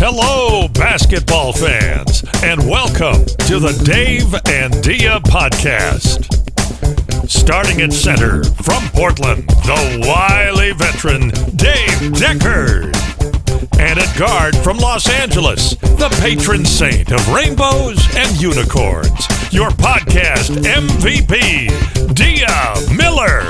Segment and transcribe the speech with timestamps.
[0.00, 6.24] Hello, basketball fans, and welcome to the Dave and Dia podcast.
[7.28, 13.07] Starting at center from Portland, the wily veteran Dave Deckard.
[13.78, 20.50] And at guard from Los Angeles, the patron saint of rainbows and unicorns, your podcast
[20.62, 23.42] MVP, Dia Miller.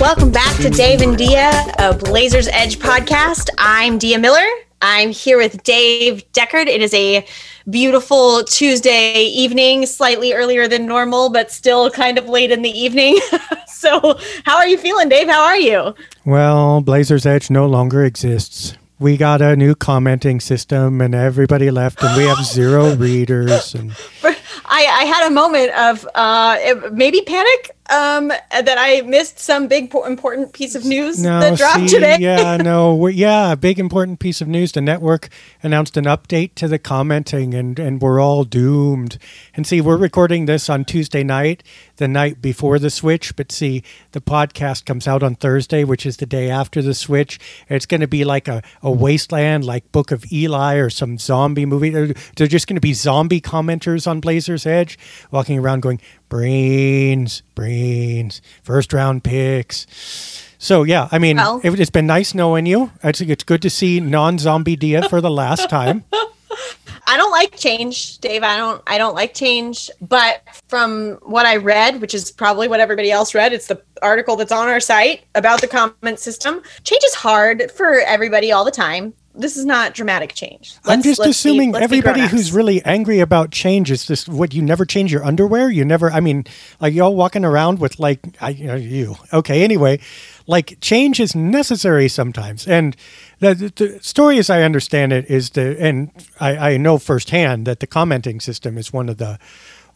[0.00, 3.48] Welcome back to Dave and Dia, a Blazers Edge podcast.
[3.58, 4.46] I'm Dia Miller.
[4.80, 6.66] I'm here with Dave Deckard.
[6.66, 7.26] It is a
[7.68, 13.18] beautiful Tuesday evening, slightly earlier than normal, but still kind of late in the evening.
[13.66, 15.28] so, how are you feeling, Dave?
[15.28, 15.94] How are you?
[16.24, 18.76] Well, Blazers Edge no longer exists.
[18.98, 23.74] We got a new commenting system, and everybody left, and we have zero readers.
[23.74, 29.68] And I, I had a moment of uh, maybe panic um, that I missed some
[29.68, 32.16] big important piece of news no, that dropped see, today.
[32.18, 34.72] yeah, no, we're, yeah, a big important piece of news.
[34.72, 35.28] The network
[35.62, 39.18] announced an update to the commenting, and and we're all doomed.
[39.54, 41.62] And see, we're recording this on Tuesday night,
[41.96, 43.36] the night before the switch.
[43.36, 47.38] But see, the podcast comes out on Thursday, which is the day after the switch.
[47.68, 51.66] It's going to be like a, a wasteland, like Book of Eli or some zombie
[51.66, 51.90] movie.
[51.90, 54.98] They're, they're just going to be zombie commenters on Blazers Edge,
[55.30, 59.86] walking around going brains, brains, first round picks.
[60.58, 62.90] So yeah, I mean, Well- it, it's been nice knowing you.
[63.02, 66.04] It's, it's good to see non-zombie Dia for the last time.
[67.06, 68.42] I don't like change, Dave.
[68.42, 72.80] I don't I don't like change, but from what I read, which is probably what
[72.80, 76.62] everybody else read, it's the article that's on our site about the comment system.
[76.84, 79.12] Change is hard for everybody all the time.
[79.36, 80.76] This is not dramatic change.
[80.84, 84.28] I'm Let's- just let's be- assuming be everybody who's really angry about change is just
[84.28, 85.68] what you never change your underwear.
[85.70, 86.10] You never.
[86.10, 86.44] I mean,
[86.80, 89.16] like y'all walking around with like I you, know, you.
[89.32, 89.98] Okay, anyway,
[90.46, 92.96] like change is necessary sometimes, and
[93.40, 97.66] the, the, the story, as I understand it, is the and I, I know firsthand
[97.66, 99.38] that the commenting system is one of the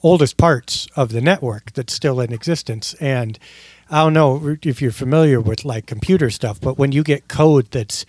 [0.02, 3.38] oldest parts of the network that's still in existence, and
[3.88, 7.70] I don't know if you're familiar with like computer stuff, but when you get code
[7.70, 8.04] that's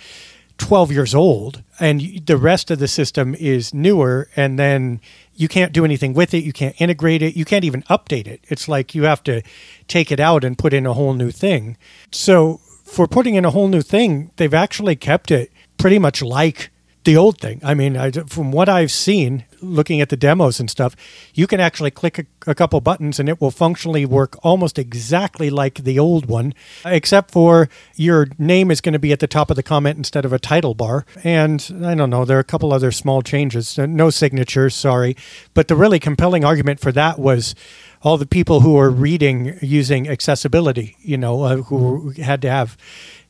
[0.60, 5.02] 12 years old and the rest of the system is newer and then
[5.36, 8.42] you can't do anything with it you can't integrate it you can't even update it.
[8.50, 9.42] It's like you have to
[9.88, 11.78] take it out and put in a whole new thing.
[12.12, 16.70] So for putting in a whole new thing they've actually kept it pretty much like
[17.04, 17.60] the old thing.
[17.64, 20.96] I mean I, from what i've seen looking at the demos and stuff
[21.34, 25.50] you can actually click a, a couple buttons and it will functionally work almost exactly
[25.50, 26.54] like the old one
[26.86, 30.26] except for your name is going to be at the top of the comment instead
[30.26, 31.06] of a title bar.
[31.24, 33.78] And i don't know there are a couple other small changes.
[33.78, 35.16] No signatures sorry.
[35.54, 37.56] But the really compelling argument for that was
[38.02, 42.78] all the people who are reading using accessibility you know uh, who had to have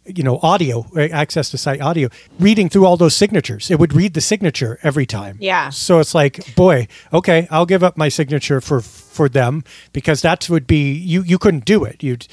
[0.05, 3.69] you know audio access to site audio reading through all those signatures.
[3.69, 5.37] It would read the signature every time.
[5.39, 5.69] Yeah.
[5.69, 10.49] so it's like boy okay i'll give up my signature for for them because that
[10.49, 12.01] would be you you couldn't do it.
[12.03, 12.27] You'd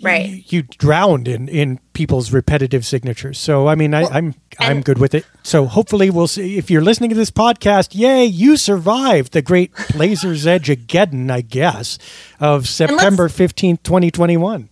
[0.00, 0.30] Right.
[0.30, 3.36] you, you drowned in in people's repetitive signatures.
[3.38, 5.26] So i mean I, i'm i'm and- good with it.
[5.42, 9.72] So hopefully we'll see if you're listening to this podcast yay you survived the great
[9.92, 11.98] blazers edge again i guess
[12.40, 14.68] of september 15th 2021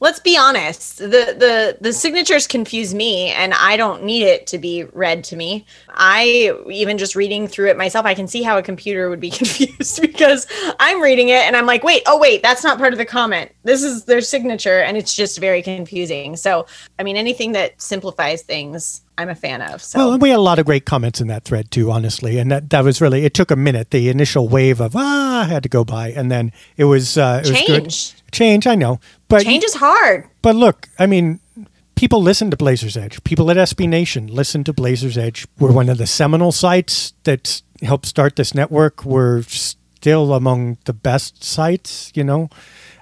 [0.00, 1.06] let's be honest the
[1.38, 5.64] the the signatures confuse me and i don't need it to be read to me.
[5.98, 9.30] I even just reading through it myself i can see how a computer would be
[9.40, 10.46] confused because
[10.80, 13.52] i'm reading it and i'm like wait oh wait that's not part of the comment.
[13.64, 16.36] This is their signature and it's just very confusing.
[16.36, 16.66] So
[16.98, 19.98] i mean anything that simplifies things i'm a fan of so.
[19.98, 22.70] Well, we had a lot of great comments in that thread too, honestly, and that,
[22.70, 23.90] that was really it took a minute.
[23.90, 27.50] The initial wave of ah had to go by, and then it was uh, it
[27.50, 28.22] was good.
[28.36, 28.66] Change.
[28.66, 31.40] I know, but change is hard but look, I mean,
[31.96, 33.24] people listen to Blazers Edge.
[33.24, 35.44] People at SB Nation listen to Blazers Edge.
[35.58, 39.04] We're one of the seminal sites that helped start this network.
[39.04, 42.48] We're still among the best sites, you know.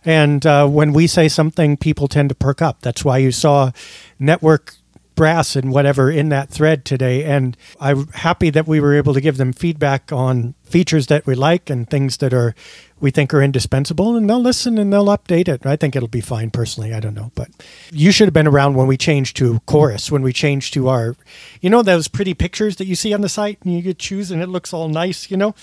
[0.07, 2.81] And uh, when we say something, people tend to perk up.
[2.81, 3.73] That's why you saw
[4.19, 4.77] network
[5.15, 7.25] brass and whatever in that thread today.
[7.25, 11.35] And I'm happy that we were able to give them feedback on features that we
[11.35, 12.55] like and things that are
[13.01, 14.17] we think are indispensable.
[14.17, 15.67] And they'll listen and they'll update it.
[15.67, 16.95] I think it'll be fine personally.
[16.95, 17.49] I don't know, but
[17.91, 20.11] you should have been around when we changed to chorus.
[20.11, 21.17] When we changed to our,
[21.61, 24.31] you know, those pretty pictures that you see on the site and you get choose
[24.31, 25.31] and it looks all nice.
[25.31, 25.55] You know.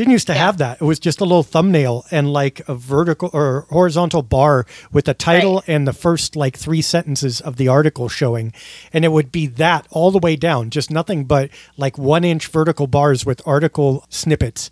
[0.00, 0.80] Didn't used to have that.
[0.80, 5.12] It was just a little thumbnail and like a vertical or horizontal bar with the
[5.12, 5.68] title Right.
[5.68, 8.54] and the first like three sentences of the article showing.
[8.94, 12.46] And it would be that all the way down, just nothing but like one inch
[12.46, 14.70] vertical bars with article snippets.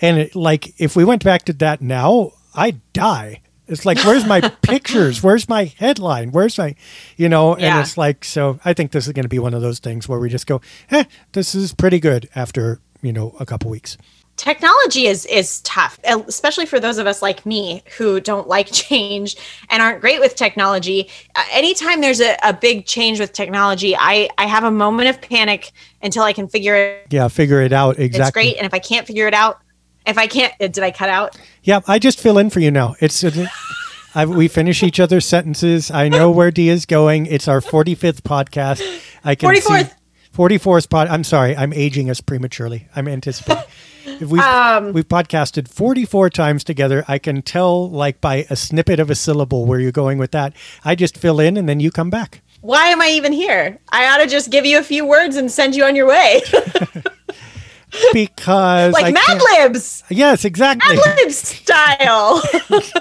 [0.00, 3.42] And it, like if we went back to that now, I'd die.
[3.68, 5.22] It's like, where's my pictures?
[5.22, 6.32] Where's my headline?
[6.32, 6.74] Where's my,
[7.16, 7.56] you know?
[7.56, 7.76] Yeah.
[7.76, 10.08] And it's like, so I think this is going to be one of those things
[10.08, 10.60] where we just go,
[10.90, 13.96] eh, this is pretty good after, you know, a couple weeks.
[14.36, 19.36] Technology is is tough especially for those of us like me who don't like change
[19.70, 24.28] and aren't great with technology uh, anytime there's a, a big change with technology i
[24.36, 25.70] i have a moment of panic
[26.02, 28.80] until i can figure it Yeah, figure it out exactly it's great and if i
[28.80, 29.60] can't figure it out
[30.04, 32.70] if i can't uh, did i cut out Yeah, I just fill in for you
[32.70, 32.94] now.
[33.00, 33.24] It's
[34.16, 35.90] I, we finish each other's sentences.
[35.90, 37.26] I know where d is going.
[37.26, 38.82] It's our 45th podcast.
[39.24, 39.88] I can 44th.
[39.88, 39.94] see
[40.36, 41.08] 44th pod.
[41.08, 42.86] I'm sorry, I'm aging us prematurely.
[42.94, 43.64] I'm anticipating.
[44.20, 47.04] If we've, Um, we've podcasted 44 times together.
[47.08, 50.52] I can tell, like, by a snippet of a syllable where you're going with that.
[50.84, 52.40] I just fill in and then you come back.
[52.62, 55.50] why am i even here i ought to just give you a few words and
[55.52, 56.40] send you on your way
[58.12, 60.96] Because I like mad can't- libs Yes, exactly.
[60.96, 62.42] mad libs style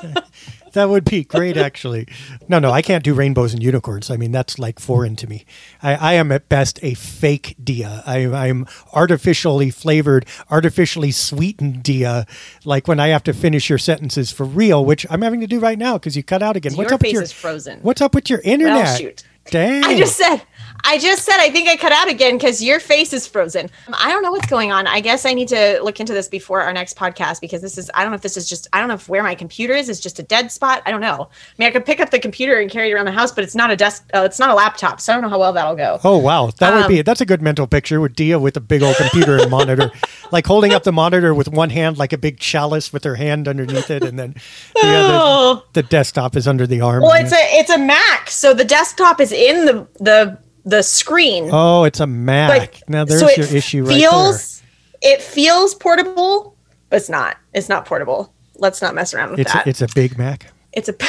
[0.73, 2.07] That would be great, actually.
[2.47, 4.09] No, no, I can't do rainbows and unicorns.
[4.11, 5.45] I mean, that's like foreign to me.
[5.81, 8.03] I, I am at best a fake Dia.
[8.05, 12.25] I, I'm artificially flavored, artificially sweetened Dia.
[12.65, 15.59] Like when I have to finish your sentences for real, which I'm having to do
[15.59, 16.73] right now because you cut out again.
[16.73, 18.97] What's your up with face your is frozen What's up with your internet?
[18.97, 19.23] shoot.
[19.51, 19.83] Dang.
[19.83, 20.41] I just said,
[20.85, 23.69] I just said, I think I cut out again because your face is frozen.
[23.87, 24.85] Um, I don't know what's going on.
[24.85, 27.89] I guess I need to look into this before our next podcast because this is,
[27.93, 29.87] I don't know if this is just, I don't know if where my computer is
[29.87, 30.81] is just a dead spot.
[30.85, 31.29] I don't know.
[31.31, 33.43] I mean, I could pick up the computer and carry it around the house, but
[33.43, 34.99] it's not a desk, uh, it's not a laptop.
[34.99, 35.99] So I don't know how well that'll go.
[36.03, 38.61] Oh wow, that would be Um, that's a good mental picture with Dia with a
[38.61, 39.91] big old computer and monitor,
[40.31, 43.47] like holding up the monitor with one hand like a big chalice with her hand
[43.47, 44.33] underneath it, and then
[44.75, 45.63] the other Oh.
[45.73, 47.03] the desktop is under the arm.
[47.03, 48.29] Well, it's a, it's a Mac.
[48.29, 51.49] So the desktop is in the, the, the screen.
[51.51, 52.81] oh, it's a Mac.
[52.87, 54.61] now there's so your issue right feels,
[55.01, 56.55] It feels portable,
[56.89, 57.37] but it's not.
[57.53, 58.33] It's not portable.
[58.55, 59.41] Let's not mess around with there.
[59.43, 59.65] It's that.
[59.65, 60.47] a, it's a big Mac.
[60.71, 60.95] It's a.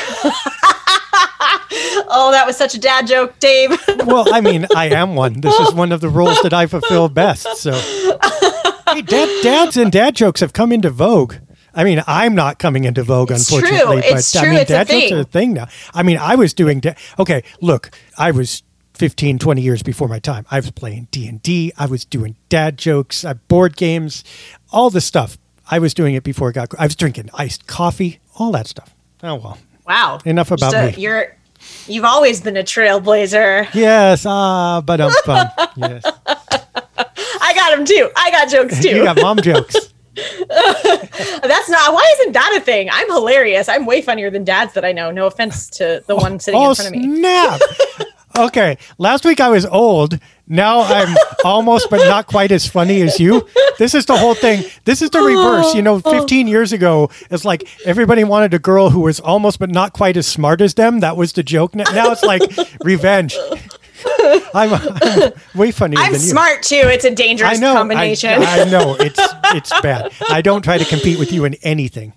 [2.08, 3.70] oh, that was such a dad joke, Dave.
[4.06, 5.40] Well, I mean, I am one.
[5.40, 7.46] This is one of the roles that I fulfill best.
[7.56, 11.36] So, hey, dad, dads and dad jokes have come into vogue.
[11.74, 13.58] I mean, I'm not coming into vogue, It's true.
[13.58, 14.02] unfortunately.
[14.04, 14.52] It's but I true.
[14.52, 15.30] mean, It's dad jokes are a thing.
[15.32, 15.68] thing now.
[15.94, 16.80] I mean, I was doing.
[16.80, 18.62] Da- okay, look, I was
[18.94, 20.46] 15, 20 years before my time.
[20.50, 21.73] I was playing D and D.
[21.76, 24.25] I was doing dad jokes, uh, board games,
[24.73, 25.37] all the stuff.
[25.70, 26.73] I was doing it before it got.
[26.79, 28.94] I was drinking iced coffee, all that stuff.
[29.23, 29.58] Oh well.
[29.87, 30.19] wow.
[30.25, 31.02] Enough about me.
[31.02, 31.37] You're.
[31.87, 33.73] You've always been a trailblazer.
[33.73, 35.11] Yes, ah, but um,
[35.76, 36.05] yes.
[36.26, 38.11] I got him too.
[38.14, 38.91] I got jokes too.
[38.91, 39.75] You got mom jokes.
[40.49, 41.93] That's not.
[41.93, 42.88] Why isn't that a thing?
[42.91, 43.69] I'm hilarious.
[43.69, 45.11] I'm way funnier than dads that I know.
[45.11, 47.17] No offense to the one sitting oh in front of me.
[47.17, 47.61] snap!
[48.36, 50.19] okay, last week I was old.
[50.46, 53.48] Now I'm almost, but not quite as funny as you.
[53.78, 54.64] This is the whole thing.
[54.84, 55.75] This is the reverse.
[55.75, 59.70] You know, 15 years ago, it's like everybody wanted a girl who was almost, but
[59.70, 61.00] not quite as smart as them.
[61.00, 61.75] That was the joke.
[61.75, 62.42] Now it's like
[62.84, 63.36] revenge.
[64.52, 66.28] I'm, I'm way funnier I'm than you.
[66.28, 66.76] smart too.
[66.84, 67.72] It's a dangerous know.
[67.72, 68.31] I- combination.
[68.42, 68.96] I, know.
[69.00, 70.12] It's it's bad.
[70.28, 72.12] I don't try to compete with you in anything.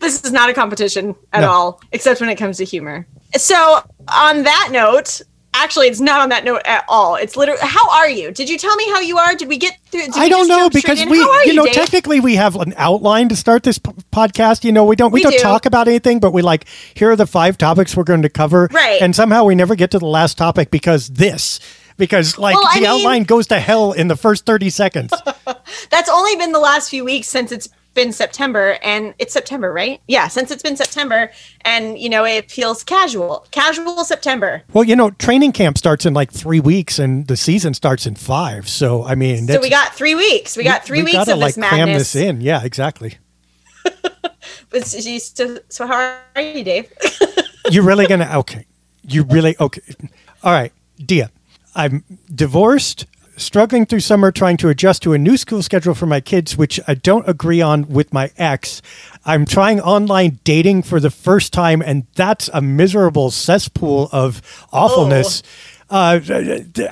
[0.00, 1.50] This is not a competition at No.
[1.50, 3.06] all, except when it comes to humor.
[3.36, 5.20] So, on that note,
[5.54, 7.14] actually, it's not on that note at all.
[7.16, 8.30] It's literally, how are you?
[8.32, 9.34] Did you tell me how you are?
[9.34, 10.06] Did we get through?
[10.14, 11.74] I don't know because we, are you know, Dave?
[11.74, 14.64] technically we have an outline to start this p- podcast.
[14.64, 15.38] You know, we don't we, We don't do.
[15.38, 18.68] talk about anything, but we like here are the five topics we're going to cover,
[18.72, 19.00] Right.
[19.00, 21.60] And somehow we never get to the last topic because this.
[21.96, 25.12] Because like Well, the mean- outline goes to hell in the first thirty seconds.
[25.90, 30.00] That's only been the last few weeks since it's been September, and it's September, right?
[30.06, 31.30] Yeah, since it's been September,
[31.62, 34.62] and you know, it feels casual, casual September.
[34.72, 38.14] well, you know, training camp starts in like three weeks, and the season starts in
[38.14, 38.68] five.
[38.68, 40.56] So I mean, So we got three weeks.
[40.56, 42.12] We got three we weeks gotta, of this like cram madness.
[42.12, 42.40] this in.
[42.40, 43.18] Yeah, exactly.
[44.70, 46.92] But so, so how are you, Dave?
[47.70, 48.66] You're really gonna okay.
[49.02, 49.82] You really okay.
[50.42, 50.72] All right,
[51.04, 51.30] Dia.
[51.74, 53.06] I'm divorced,
[53.40, 56.78] struggling through summer, trying to adjust to a new school schedule for my kids, which
[56.86, 58.82] I don't agree on with my ex.
[59.24, 64.40] I'm trying online dating for the first time, and that's a miserable cesspool of
[64.72, 65.42] awfulness.
[65.90, 66.20] Uh,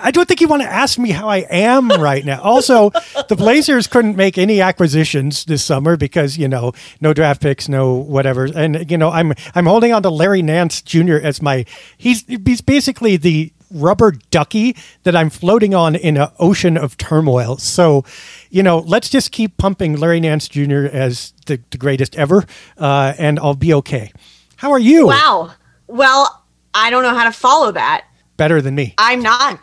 [0.00, 2.42] I don't think you want to ask me how I am right now.
[2.42, 2.90] Also,
[3.28, 7.94] the Blazers couldn't make any acquisitions this summer because you know no draft picks, no
[7.94, 11.18] whatever, and you know I'm I'm holding on to Larry Nance Jr.
[11.22, 11.64] as my
[11.96, 17.56] he's he's basically the rubber ducky that I'm floating on in an ocean of turmoil.
[17.58, 18.04] So,
[18.50, 20.86] you know, let's just keep pumping Larry Nance Jr.
[20.86, 22.44] as the, the greatest ever,
[22.78, 24.12] uh, and I'll be okay.
[24.56, 25.06] How are you?
[25.06, 25.52] wow.
[25.86, 26.44] Well,
[26.74, 28.04] I don't know how to follow that.
[28.36, 28.94] Better than me.
[28.98, 29.58] I'm not.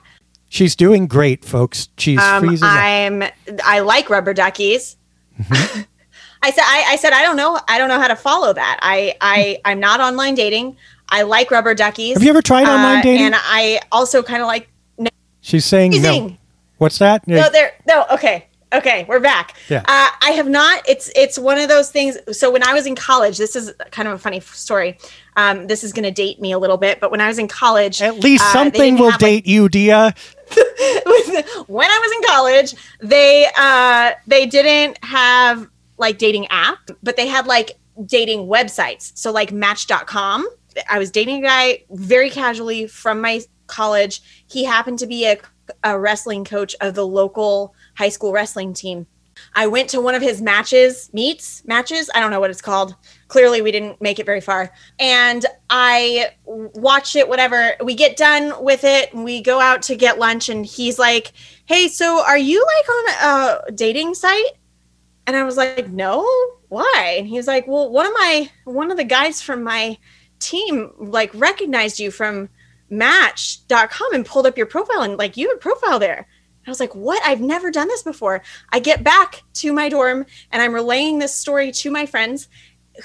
[0.49, 1.89] She's doing great, folks.
[1.97, 2.67] She's Um, freezing.
[2.69, 3.23] I'm.
[3.63, 4.95] I like rubber duckies.
[5.39, 5.81] Mm-hmm.
[6.41, 8.79] I said I, I said I don't know I don't know how to follow that.
[8.83, 10.77] I I I'm not online dating.
[11.09, 12.13] I like rubber duckies.
[12.15, 13.25] Have you ever tried online Uh, dating?
[13.27, 15.09] And I also kind of like no,
[15.41, 16.35] She's saying no.
[16.77, 17.27] What's that?
[17.27, 19.55] no there no okay okay we're back.
[19.69, 19.79] Yeah.
[19.87, 20.87] Uh, I have not.
[20.89, 22.17] It's it's one of those things.
[22.31, 24.97] So when I was in college, this is kind of a funny story.
[25.37, 27.47] Um, this is going to date me a little bit, but when I was in
[27.47, 30.13] college, At least uh, something will have, like, date you, Dia.
[31.67, 37.27] when I was in college, they uh they didn't have like dating app, but they
[37.27, 39.11] had like dating websites.
[39.15, 40.47] So like match.com.
[40.89, 44.21] I was dating a guy very casually from my college.
[44.47, 45.37] He happened to be a,
[45.83, 49.07] a wrestling coach of the local high school wrestling team.
[49.53, 52.09] I went to one of his matches, meets, matches.
[52.15, 52.95] I don't know what it's called.
[53.27, 54.71] Clearly, we didn't make it very far.
[54.99, 57.73] And I watched it, whatever.
[57.83, 60.49] We get done with it and we go out to get lunch.
[60.49, 61.33] And he's like,
[61.65, 64.53] Hey, so are you like on a dating site?
[65.27, 66.25] And I was like, No,
[66.69, 67.15] why?
[67.17, 69.97] And he was like, Well, one of my, one of the guys from my
[70.39, 72.49] team like recognized you from
[72.89, 76.27] match.com and pulled up your profile and like you a profile there.
[76.67, 77.21] I was like, what?
[77.23, 78.41] I've never done this before.
[78.69, 82.47] I get back to my dorm and I'm relaying this story to my friends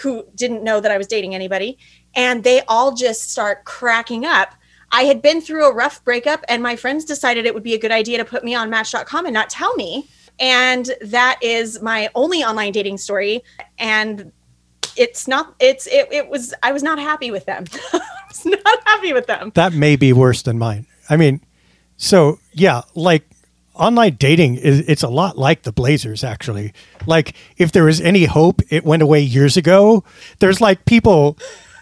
[0.01, 1.79] who didn't know that I was dating anybody.
[2.15, 4.55] And they all just start cracking up.
[4.93, 7.79] I had been through a rough breakup and my friends decided it would be a
[7.79, 10.09] good idea to put me on match.com and not tell me.
[10.39, 13.45] And that is my only online dating story.
[13.79, 14.33] And
[15.01, 17.65] it's not, it's, it, it was, I was not happy with them.
[17.93, 19.51] I was not happy with them.
[19.55, 20.87] That may be worse than mine.
[21.09, 21.41] I mean,
[21.97, 23.25] so yeah, like
[23.75, 26.73] online dating is it's a lot like the Blazers actually.
[27.07, 30.05] Like if there was any hope, it went away years ago.
[30.39, 31.37] There's like people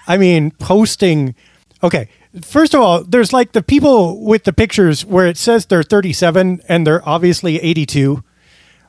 [0.07, 1.35] I mean posting
[1.83, 2.09] okay,
[2.43, 6.63] first of all, there's like the people with the pictures where it says they're 37
[6.69, 8.23] and they're obviously 82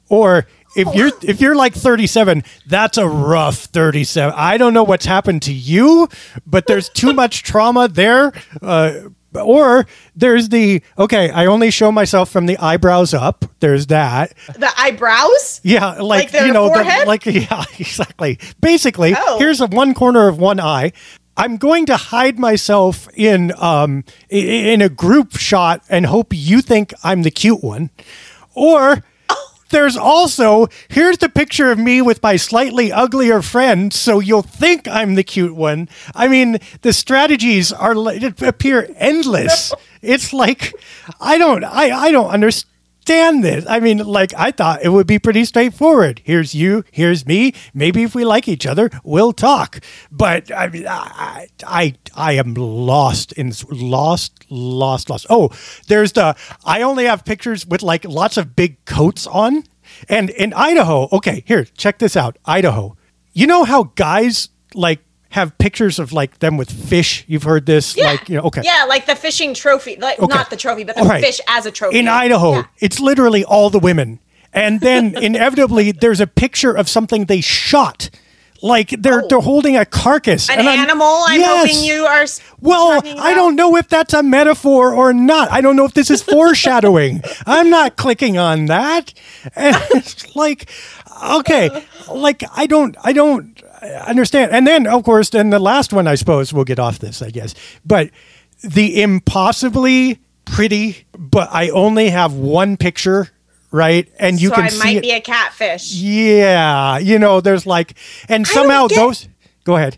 [0.10, 5.06] or if you're if you're like 37 that's a rough 37 i don't know what's
[5.06, 6.08] happened to you
[6.46, 8.94] but there's too much trauma there uh,
[9.34, 9.86] or
[10.16, 13.46] there's the okay i only show myself from the eyebrows up.
[13.60, 14.34] There's that.
[14.56, 15.60] The eyebrows?
[15.64, 18.40] yeah like, Like you know the, like yeah exactly.
[18.62, 19.38] Basically Oh.
[19.38, 20.94] here's a one corner of one eye.
[21.38, 26.94] I'm going to hide myself in um in a group shot and hope you think
[27.04, 27.92] i'm the cute one.
[28.56, 29.04] Or
[29.70, 34.88] there's also here's the picture of me with my slightly uglier friend so you'll think
[34.88, 35.88] i'm the cute one.
[36.16, 37.96] I mean the strategies are
[38.42, 39.74] appear endless.
[40.02, 40.74] It's like
[41.20, 42.72] i don't i i don't understand
[43.10, 43.66] this.
[43.68, 46.22] I mean, like I thought it would be pretty straightforward.
[46.24, 47.54] Here's you, here's me.
[47.74, 49.80] Maybe if we like each other, we'll talk.
[50.12, 55.26] But I mean, I I I am lost in lost, lost, lost.
[55.30, 55.50] Oh,
[55.88, 59.64] there's the I only have pictures with like lots of big coats on.
[60.08, 62.38] And in Idaho, okay, here, check this out.
[62.46, 62.96] Idaho.
[63.34, 67.24] You know how guys like have pictures of like them with fish?
[67.28, 68.62] You've heard this, like you know, okay.
[68.64, 69.96] Yeah, like the fishing trophy.
[69.98, 70.36] Like Okay.
[70.36, 71.24] not the trophy, but the right.
[71.24, 72.00] fish as a trophy.
[72.00, 72.64] In Idaho, Yeah.
[72.80, 74.20] it's literally all the women.
[74.54, 78.10] And then inevitably there's a picture of something they shot.
[78.62, 79.42] Like they're they're oh.
[79.42, 80.50] holding a carcass.
[80.50, 80.54] Oh.
[80.54, 81.70] An And I'm- animal, I'm Yes.
[81.72, 82.26] hoping you are.
[82.60, 85.50] Well, I don't know if that's a metaphor or not.
[85.52, 87.22] I don't know if this is foreshadowing.
[87.46, 89.14] I'm not clicking on that.
[89.56, 90.70] And it's like,
[91.24, 92.14] okay, uh.
[92.14, 93.62] like I don't, I don't
[94.08, 94.52] understand.
[94.52, 97.30] And then, of course, then the last one, I suppose, we'll get off this, I
[97.30, 97.56] guess.
[97.86, 98.10] But
[98.64, 103.30] the impossibly pretty, but I only have one picture,
[103.72, 104.08] right?
[104.20, 104.94] And you so can I see might it.
[104.96, 105.94] Might be a catfish.
[105.94, 107.96] yeah, you know, there's like,
[108.28, 109.28] and somehow get- those.
[109.64, 109.98] Go ahead.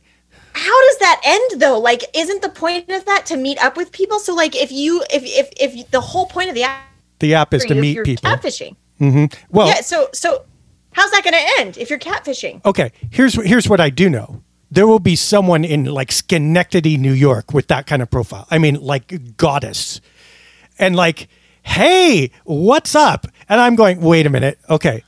[0.53, 1.79] How does that end though?
[1.79, 4.19] Like, isn't the point of that to meet up with people?
[4.19, 6.81] So, like, if you, if if if the whole point of the app
[7.19, 8.29] The app is to meet you're people.
[8.29, 8.75] catfishing.
[8.99, 9.25] Mm-hmm.
[9.49, 9.79] Well, yeah.
[9.79, 10.43] So so,
[10.93, 12.63] how's that going to end if you're catfishing?
[12.65, 14.41] okay here's here's what i do know.
[14.73, 18.47] There will be someone in like schenectady new york with that kind of profile.
[18.49, 19.99] I mean like goddess.
[20.79, 21.27] And like
[21.63, 23.27] hey what's up?
[23.49, 24.59] And i'm going wait a minute.
[24.69, 25.03] Okay.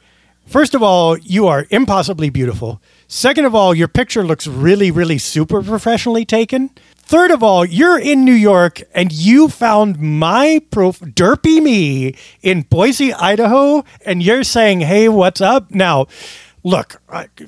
[0.45, 2.81] First of all you are impossibly beautiful.
[3.07, 6.69] Second of all your picture looks really really super professionally taken
[7.03, 12.61] third of all you're in new york and you found my prof derpy me in
[12.63, 16.07] boise idaho and you're saying hey what's up now
[16.63, 17.01] look,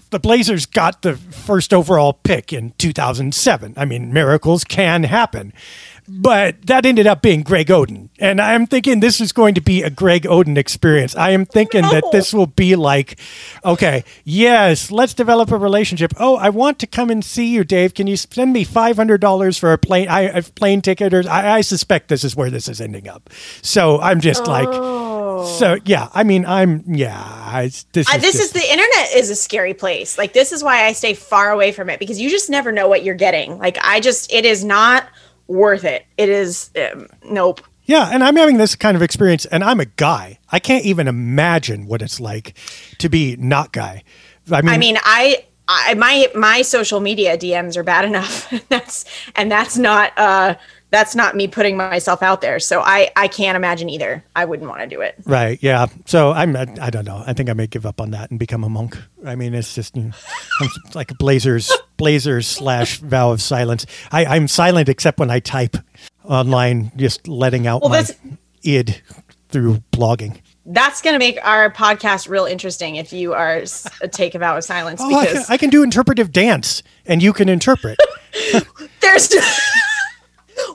[0.09, 3.73] the Blazers got the first overall pick in 2007.
[3.77, 5.53] I mean, miracles can happen.
[6.07, 8.09] But that ended up being Greg Oden.
[8.19, 11.15] And I'm thinking this is going to be a Greg Oden experience.
[11.15, 13.19] I am thinking that this will be like,
[13.63, 16.13] okay, yes, let's develop a relationship.
[16.17, 17.95] Oh, I want to come and see you, Dave.
[17.95, 21.13] Can you send me $500 for a plane, I, a plane ticket?
[21.13, 23.29] Or I, I suspect this is where this is ending up.
[23.63, 25.25] So I'm just like, oh.
[25.57, 27.19] So yeah, I mean, I'm yeah.
[27.19, 30.17] I, this is this just- is the internet is a scary place.
[30.17, 32.87] Like this is why I stay far away from it because you just never know
[32.87, 33.57] what you're getting.
[33.57, 35.07] Like I just it is not
[35.47, 36.05] worth it.
[36.17, 37.61] It is um, nope.
[37.85, 40.39] Yeah, and I'm having this kind of experience, and I'm a guy.
[40.51, 42.57] I can't even imagine what it's like
[42.97, 44.03] to be not guy.
[44.51, 48.51] I mean, I mean, I, I my my social media DMs are bad enough.
[48.69, 50.55] that's and that's not uh
[50.95, 52.57] that's not me putting myself out there.
[52.57, 54.23] So I I can't imagine either.
[54.33, 55.15] I wouldn't want to do it.
[55.25, 55.59] right?
[55.61, 55.87] Yeah.
[56.05, 56.55] So I'm.
[56.55, 57.21] I, I don't know.
[57.27, 58.97] I think I may give up on that and become a monk.
[59.25, 60.11] I mean, it's just you know,
[60.61, 63.85] I'm like Blazers Blazers slash vow of silence.
[64.09, 65.75] I, I'm silent except when I type
[66.23, 68.17] online, just letting out Well, my that's-
[68.63, 69.01] id
[69.49, 70.39] through blogging.
[70.67, 73.61] That's going to make our podcast real interesting if you are
[74.01, 77.21] a take a vow of silence Oh, I can, I can do interpretive dance, and
[77.21, 77.99] you can interpret.
[79.01, 79.29] there's.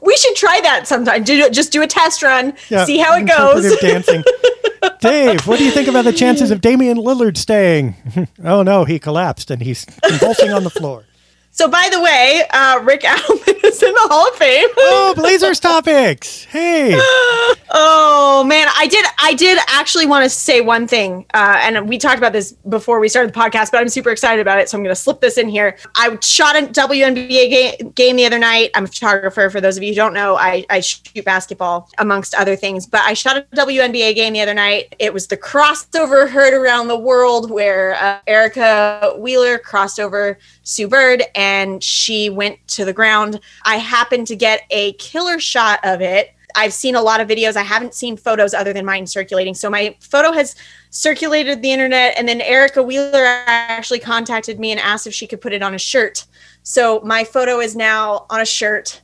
[0.03, 1.25] we should try that sometime.
[1.25, 3.77] Do just do a test run, Yeah, see how it goes.
[3.81, 4.23] dancing.
[5.01, 7.95] Dave, what do you think about the chances of Damian Lillard staying?
[8.45, 11.05] oh no, he collapsed and he's convulsing on the floor.
[11.53, 14.69] So, by the way, uh, Rick Adelman is in the Hall of Fame.
[14.77, 16.45] Oh, Blazers topics.
[16.45, 16.99] Hey.
[17.73, 19.07] Oh man, I did.
[19.19, 22.99] I did actually want to say one thing, uh, and we talked about this before
[22.99, 25.21] we started the podcast, but I'm super excited about it, so I'm going to slip
[25.21, 25.77] this in here.
[25.95, 28.71] I shot a WNBA ga- game the other night.
[28.75, 29.49] I'm a photographer.
[29.51, 32.87] For those of you who don't know, I, I shoot basketball amongst other things.
[32.87, 34.97] But I shot a WNBA game the other night.
[34.99, 40.89] It was the crossover heard around the world where uh, Erica Wheeler crossed over Sue
[40.89, 41.40] Bird, and
[41.81, 43.41] she went to the ground.
[43.65, 46.35] I happened to get a killer shot of it.
[46.57, 47.57] I've seen a lot of videos.
[47.57, 49.55] I haven't seen photos other than mine circulating.
[49.55, 50.57] So my photo has
[50.91, 52.15] circulated the internet.
[52.19, 55.75] And then Erica Wheeler actually contacted me and asked if she could put it on
[55.75, 56.27] a shirt.
[56.63, 59.01] So my photo is now on a shirt.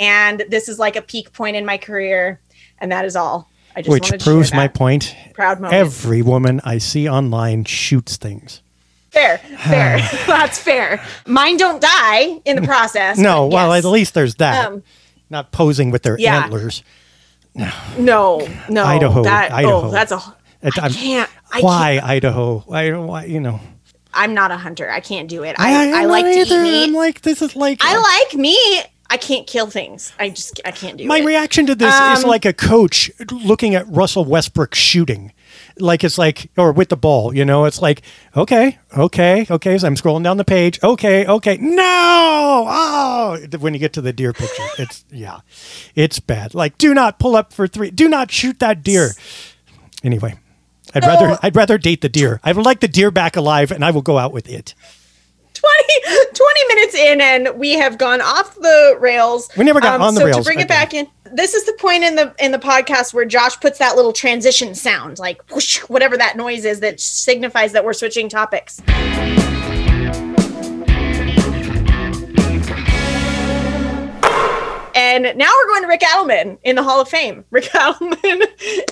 [0.00, 2.40] And this is like a peak point in my career.
[2.78, 3.48] And that is all.
[3.76, 5.14] I just Which proves my point.
[5.34, 5.74] proud moment.
[5.74, 8.60] Every woman I see online shoots things.
[9.10, 9.98] Fair, fair.
[10.26, 11.04] That's fair.
[11.26, 13.18] Mine don't die in the process.
[13.18, 13.84] No, well, yes.
[13.84, 14.66] at least there's that.
[14.66, 14.82] Um,
[15.30, 16.44] Not posing with their yeah.
[16.44, 16.82] antlers.
[17.98, 18.84] no, no.
[18.84, 19.88] Idaho, That, Idaho.
[19.88, 20.36] Oh, that's a.
[20.62, 21.30] It- I can't.
[21.52, 22.06] I Why can't.
[22.06, 22.64] Idaho?
[22.70, 23.06] I don't.
[23.06, 23.60] Why you know?
[24.12, 24.90] I'm not a hunter.
[24.90, 25.54] I can't do it.
[25.58, 26.64] I, I, I'm like not to either.
[26.64, 26.96] eat I'm meat.
[26.98, 28.86] like this is like I like meat.
[29.10, 30.12] I can't kill things.
[30.18, 31.20] I just I can't do My it.
[31.22, 35.32] My reaction to this is Um, like a coach looking at Russell Westbrook shooting.
[35.80, 38.02] Like it's like, or with the ball, you know, it's like,
[38.36, 39.78] okay, okay, okay.
[39.78, 40.78] So I'm scrolling down the page.
[40.82, 41.56] Okay, okay.
[41.58, 42.64] No.
[42.68, 45.40] Oh, when you get to the deer picture, it's, yeah,
[45.94, 46.54] it's bad.
[46.54, 47.90] Like, do not pull up for three.
[47.90, 49.10] Do not shoot that deer.
[50.02, 50.34] Anyway,
[50.94, 51.08] I'd No.
[51.08, 52.40] rather, I'd rather date the deer.
[52.42, 54.74] I would like the deer back alive and I will go out with it.
[56.06, 59.48] 20, 20 minutes in and we have gone off the rails.
[59.56, 61.64] We never got um, on the so rails, to bring it back in, this is
[61.64, 65.42] the point in the in the podcast where Josh puts that little transition sound, like
[65.50, 68.80] whoosh, whatever that noise is that signifies that we're switching topics.
[75.08, 77.42] And now we're going to Rick Adelman in the Hall of Fame.
[77.50, 78.42] Rick Adelman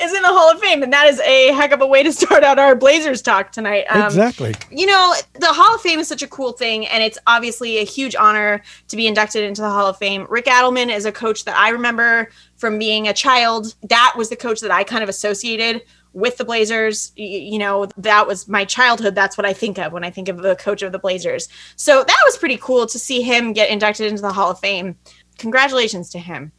[0.00, 2.10] is in the Hall of Fame, and that is a heck of a way to
[2.10, 3.84] start out our Blazers talk tonight.
[3.90, 4.54] Um, exactly.
[4.70, 7.84] you know, the Hall of Fame is such a cool thing, and it's obviously a
[7.84, 10.26] huge honor to be inducted into the Hall of Fame.
[10.30, 13.74] Rick Adelman is a coach that I remember from being a child.
[13.82, 15.82] That was the coach that I kind of associated
[16.16, 17.12] with the Blazers.
[17.14, 19.14] You know, that was my childhood.
[19.14, 21.46] That's what I think of when I think of the coach of the Blazers.
[21.76, 24.96] So that was pretty cool to see him get inducted into the Hall of Fame.
[25.38, 26.52] Congratulations to him.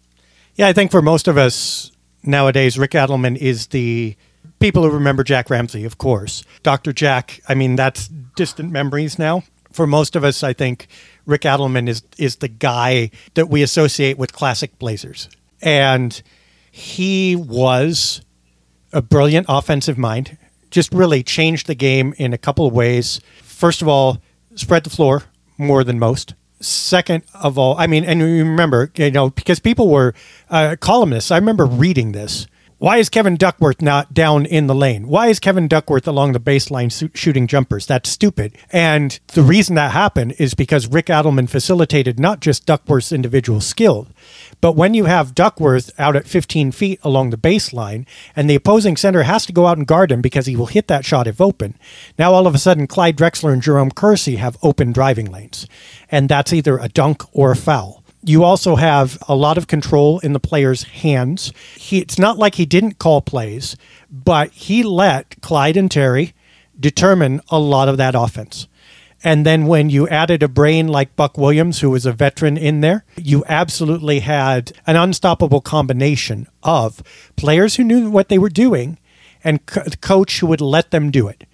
[0.56, 1.92] Yeah, I think for most of us
[2.24, 4.16] nowadays, Rick Adelman is the
[4.60, 6.44] people who remember Jack Ramsay, of course.
[6.63, 6.94] Dr.
[6.94, 9.44] Jack, I mean, that's distant memories now.
[9.72, 10.88] For most of us, I think
[11.26, 15.30] Rick Adelman is is the guy that we associate with classic Blazers.
[15.62, 16.22] And
[16.72, 18.22] he was
[18.94, 20.38] a brilliant offensive mind.
[20.72, 23.22] Just really changed the game in a couple of ways.
[23.44, 24.20] First of all,
[24.56, 25.24] spread the floor
[25.58, 26.34] more than most.
[26.60, 30.13] Second of all, I mean, and you remember, you know, because people were
[30.50, 31.30] uh, columnists.
[31.30, 32.48] I remember reading this.
[32.80, 35.08] Why is Kevin Duckworth not down in the lane?
[35.08, 37.88] Why is Kevin Duckworth along the baseline su- shooting jumpers?
[37.88, 38.56] That's stupid.
[38.72, 44.10] And the reason that happened is because Rick Adelman facilitated not just Duckworth's individual skill,
[44.62, 48.96] but when you have Duckworth out at 15 feet along the baseline and the opposing
[48.96, 51.42] center has to go out and guard him because he will hit that shot if
[51.42, 51.80] open,
[52.20, 55.68] now all of a sudden Clyde Drexler and Jerome Kersey have open driving lanes.
[56.12, 58.04] And that's either a dunk or a foul.
[58.28, 61.54] You also have a lot of control in the player's hands.
[61.78, 63.78] He, it's not like he didn't call plays,
[64.12, 66.34] but he let Clyde and Terry
[66.78, 68.68] determine a lot of that offense.
[69.24, 72.82] And then when you added a brain like Buck Williams, who was a veteran in
[72.82, 77.02] there, you absolutely had an unstoppable combination of
[77.38, 78.98] players who knew what they were doing
[79.42, 81.46] and co- coach who would let them do it.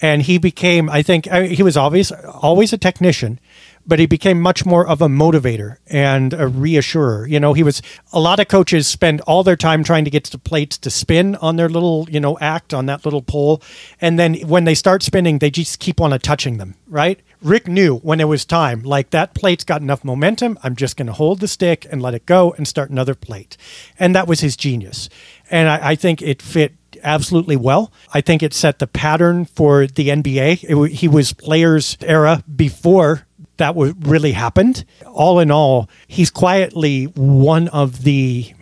[0.00, 3.38] And he became, I think, I, he was always always a technician,
[3.86, 7.26] but he became much more of a motivator and a reassurer.
[7.26, 10.24] You know, he was a lot of coaches spend all their time trying to get
[10.24, 13.62] the plates to spin on their little, you know, act on that little pole.
[14.00, 17.20] And then when they start spinning, they just keep on touching them, right?
[17.42, 20.58] Rick knew when it was time, like that plate's got enough momentum.
[20.62, 23.56] I'm just going to hold the stick and let it go and start another plate.
[23.98, 25.08] And that was his genius.
[25.50, 27.92] And I, I think it fit absolutely well.
[28.12, 30.64] I think it set the pattern for the NBA.
[30.64, 34.84] It, he was players era before that was really happened.
[35.06, 38.52] All in all, he's quietly one of the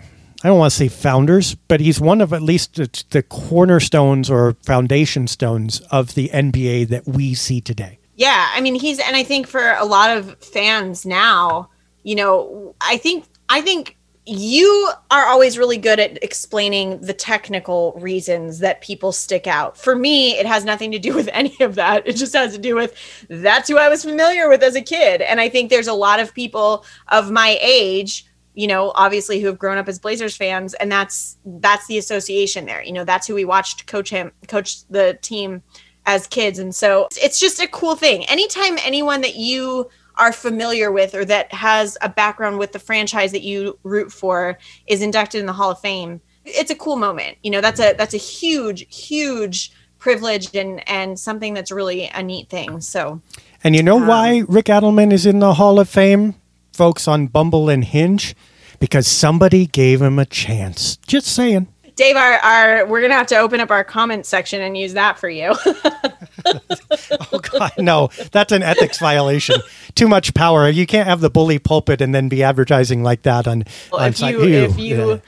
[0.44, 2.74] I don't want to say founders, but he's one of at least
[3.10, 8.00] the cornerstones or foundation stones of the NBA that we see today.
[8.16, 11.70] Yeah, I mean he's and I think for a lot of fans now,
[12.02, 17.92] you know, I think I think you are always really good at explaining the technical
[17.96, 19.76] reasons that people stick out.
[19.76, 22.06] For me, it has nothing to do with any of that.
[22.06, 22.94] It just has to do with
[23.28, 25.22] that's who I was familiar with as a kid.
[25.22, 29.46] And I think there's a lot of people of my age you know obviously who
[29.46, 33.26] have grown up as blazers fans and that's that's the association there you know that's
[33.26, 35.62] who we watched coach him coach the team
[36.04, 40.92] as kids and so it's just a cool thing anytime anyone that you are familiar
[40.92, 45.40] with or that has a background with the franchise that you root for is inducted
[45.40, 47.38] in the Hall of Fame, it's a cool moment.
[47.42, 52.22] You know, that's a that's a huge, huge privilege and and something that's really a
[52.22, 52.80] neat thing.
[52.80, 53.20] So
[53.62, 56.34] And you know um, why Rick Adelman is in the Hall of Fame,
[56.72, 58.34] folks on Bumble and Hinge?
[58.80, 60.96] Because somebody gave him a chance.
[61.06, 61.71] Just saying.
[61.94, 65.18] Dave, our, our we're gonna have to open up our comment section and use that
[65.18, 65.54] for you.
[66.44, 69.56] oh God, no, that's an ethics violation.
[69.94, 70.68] Too much power.
[70.68, 74.14] You can't have the bully pulpit and then be advertising like that on well, on
[74.14, 74.34] site.
[74.34, 75.10] You, if you.
[75.10, 75.18] Yeah.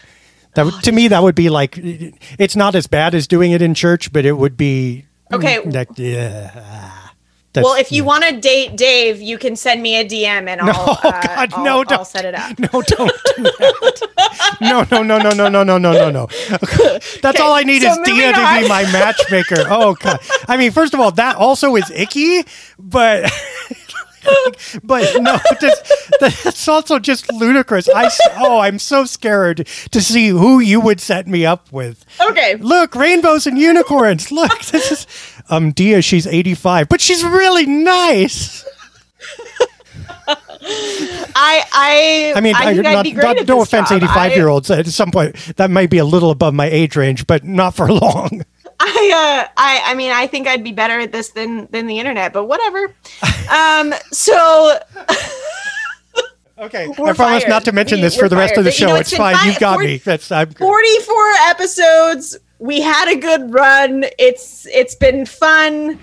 [0.55, 3.75] That, to me, that would be like it's not as bad as doing it in
[3.75, 5.61] church, but it would be okay.
[5.61, 6.94] Like, yeah.
[7.55, 10.61] That's, well, if you want to date Dave, you can send me a DM and
[10.61, 12.59] I'll, no, uh, God, I'll, no, don't, I'll set it up.
[12.65, 14.59] No, don't do that.
[14.61, 16.27] no, no, no, no, no, no, no, no, no, no.
[16.49, 19.65] That's okay, all I need so is Dia to be my matchmaker.
[19.69, 20.19] Oh, God.
[20.49, 22.45] I mean, first of all, that also is icky,
[22.79, 23.31] but.
[24.83, 25.39] but no,
[26.19, 27.91] that's also just ludicrous.
[27.95, 32.07] I oh, I'm so scared to see who you would set me up with.
[32.31, 34.33] Okay, look, rainbows and unicorns.
[34.33, 35.07] Look, this is
[35.51, 36.03] um Dia.
[36.03, 38.65] She's 85, but she's really nice.
[40.67, 44.71] I I I mean, I, not, not, no offense, 85 year olds.
[44.71, 47.93] At some point, that might be a little above my age range, but not for
[47.93, 48.45] long.
[48.81, 51.99] I uh I I mean I think I'd be better at this than than the
[51.99, 52.95] internet, but whatever.
[53.51, 54.79] um so
[56.57, 57.51] Okay, We're I promise fired.
[57.51, 58.87] not to mention we, this for the rest of the show.
[58.87, 59.35] You know, it's, fine.
[59.45, 59.97] You've got 40, me.
[59.99, 60.59] That's I'm good.
[60.59, 61.17] 44
[61.49, 62.39] episodes.
[62.59, 64.05] We had a good run.
[64.19, 65.99] It's it's been fun.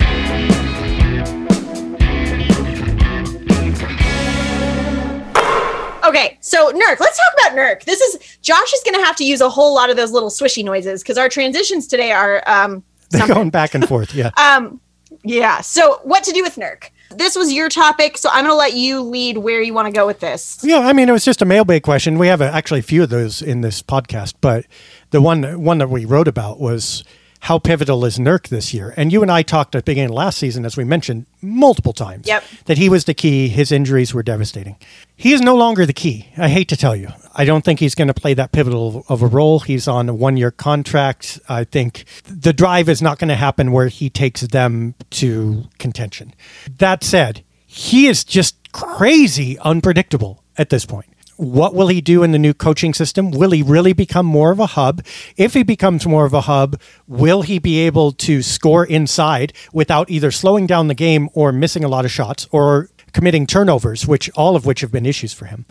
[6.03, 7.83] Okay, so Nurk, let's talk about Nurk.
[7.85, 10.29] This is Josh is going to have to use a whole lot of those little
[10.29, 14.13] swishy noises because our transitions today are um, they're going back and forth.
[14.13, 14.31] Yeah.
[14.37, 14.81] um,
[15.23, 15.61] yeah.
[15.61, 16.89] So, what to do with Nurk?
[17.15, 19.91] This was your topic, so I'm going to let you lead where you want to
[19.91, 20.59] go with this.
[20.63, 22.17] Yeah, I mean, it was just a mailbag question.
[22.17, 24.65] We have a, actually a few of those in this podcast, but
[25.11, 27.03] the one one that we wrote about was
[27.41, 28.93] how pivotal is Nurk this year?
[28.95, 31.91] And you and I talked at the beginning of last season, as we mentioned multiple
[31.91, 32.43] times, yep.
[32.65, 33.47] that he was the key.
[33.47, 34.75] His injuries were devastating.
[35.15, 36.27] He is no longer the key.
[36.37, 37.09] I hate to tell you.
[37.33, 39.59] I don't think he's going to play that pivotal of a role.
[39.59, 41.39] He's on a one year contract.
[41.49, 46.35] I think the drive is not going to happen where he takes them to contention.
[46.77, 51.10] That said, he is just crazy unpredictable at this point
[51.41, 53.31] what will he do in the new coaching system?
[53.31, 55.03] Will he really become more of a hub?
[55.37, 60.11] If he becomes more of a hub, will he be able to score inside without
[60.11, 64.29] either slowing down the game or missing a lot of shots or committing turnovers, which
[64.35, 65.65] all of which have been issues for him.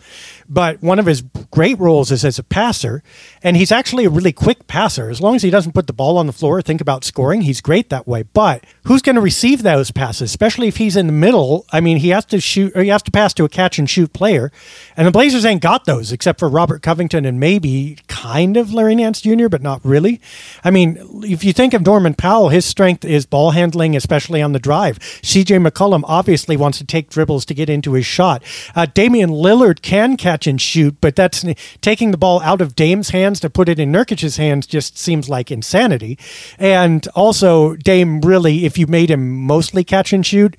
[0.49, 3.03] But one of his great roles is as a passer,
[3.43, 5.09] and he's actually a really quick passer.
[5.09, 7.61] As long as he doesn't put the ball on the floor, think about scoring, he's
[7.61, 8.23] great that way.
[8.23, 11.65] But who's going to receive those passes, especially if he's in the middle?
[11.71, 13.89] I mean, he has to shoot or he has to pass to a catch and
[13.89, 14.51] shoot player,
[14.97, 18.95] and the Blazers ain't got those except for Robert Covington and maybe kind of Larry
[18.95, 20.21] Nance Jr., but not really.
[20.63, 24.53] I mean, if you think of Norman Powell, his strength is ball handling, especially on
[24.53, 24.99] the drive.
[24.99, 28.43] CJ McCollum obviously wants to take dribbles to get into his shot.
[28.75, 31.40] Uh, Damian Lillard can catch and shoot, but that's
[31.81, 35.29] taking the ball out of Dame's hands to put it in Nurkic's hands just seems
[35.29, 36.17] like insanity.
[36.57, 40.55] And also, Dame really, if you made him mostly catch and shoot,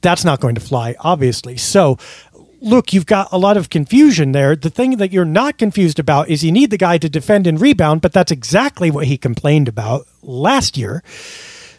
[0.00, 1.56] that's not going to fly, obviously.
[1.56, 1.98] So
[2.60, 4.54] look, you've got a lot of confusion there.
[4.54, 7.60] The thing that you're not confused about is you need the guy to defend and
[7.60, 11.02] rebound, but that's exactly what he complained about last year.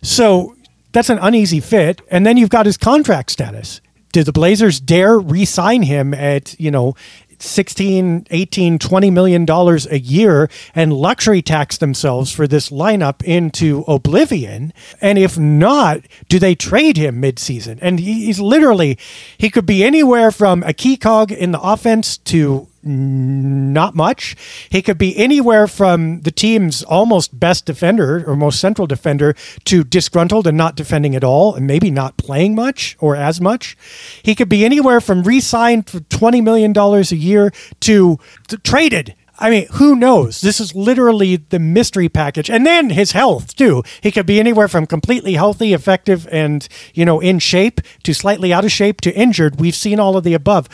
[0.02, 0.56] So
[0.92, 2.02] that's an uneasy fit.
[2.10, 3.82] And then you've got his contract status.
[4.12, 6.96] Did the Blazers dare re-sign him at, you know,
[7.42, 13.84] 16 18 20 million dollars a year and luxury tax themselves for this lineup into
[13.88, 14.74] oblivion?
[15.02, 17.80] And if not do they trade him midseason?
[17.82, 18.98] And he's literally
[19.38, 24.36] he could be anywhere from a key cog in the offense to not much.
[24.70, 29.84] He could be anywhere from the team's almost best defender or most central defender to
[29.84, 33.78] disgruntled and not defending at all and maybe not playing much or as much.
[34.24, 39.16] He could be anywhere from re signed for $20 million a year to, to traded.
[39.42, 40.42] I mean, who knows?
[40.42, 42.48] This is literally the mystery package.
[42.48, 43.82] And then his health, too.
[44.00, 48.54] He could be anywhere from completely healthy, effective, and, you know, in shape to slightly
[48.54, 49.60] out of shape to injured.
[49.60, 50.70] We've seen all of the above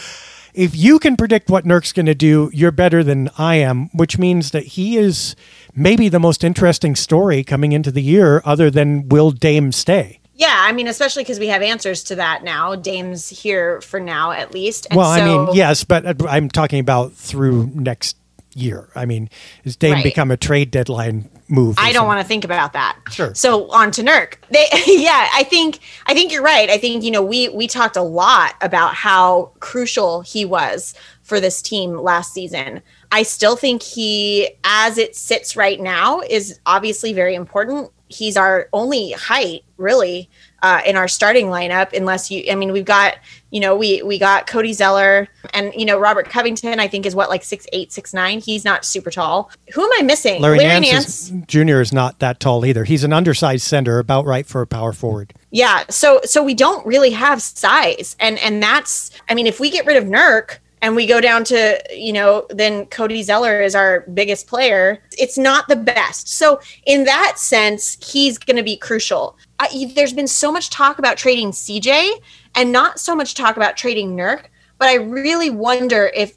[0.57, 4.17] if you can predict what Nurk's going to do, you're better than I am, which
[4.17, 5.35] means that he is
[5.75, 10.19] maybe the most interesting story coming into the year, other than will Dame stay?
[10.33, 12.75] Yeah, I mean, especially because we have answers to that now.
[12.75, 14.87] Dame's here for now, at least.
[14.89, 18.17] And well, so, I mean, yes, but uh, I'm talking about through next
[18.57, 18.89] year.
[18.95, 19.29] I mean,
[19.63, 20.03] is Dame right.
[20.03, 21.75] become a trade deadline move?
[21.77, 22.97] I don't want to think about that.
[23.09, 23.33] Sure.
[23.35, 24.35] So on to Nurk.
[24.49, 26.69] They, yeah, I think I think you're right.
[26.69, 31.39] I think you know we we talked a lot about how crucial he was for
[31.39, 32.81] this team last season.
[33.11, 37.91] I still think he, as it sits right now, is obviously very important.
[38.09, 40.29] He's our only height, really,
[40.67, 41.93] uh, in our starting lineup.
[41.93, 43.17] Unless you, I mean, we've got
[43.51, 46.79] you know, we we got Cody Zeller and you know Robert Covington.
[46.79, 48.39] I think is what like six eight six nine.
[48.39, 49.49] He's not super tall.
[49.73, 50.41] Who am I missing?
[50.41, 51.47] Larry, Larry Nance, Nance.
[51.47, 51.79] Jr.
[51.79, 52.83] is not that tall either.
[52.83, 55.33] He's an undersized center, about right for a power forward.
[55.51, 55.85] Yeah.
[55.89, 59.85] So so we don't really have size, and and that's I mean, if we get
[59.85, 64.01] rid of Nurk and we go down to you know then cody zeller is our
[64.13, 69.37] biggest player it's not the best so in that sense he's going to be crucial
[69.59, 72.09] I, there's been so much talk about trading cj
[72.55, 74.45] and not so much talk about trading Nurk.
[74.79, 76.33] But I really wonder if,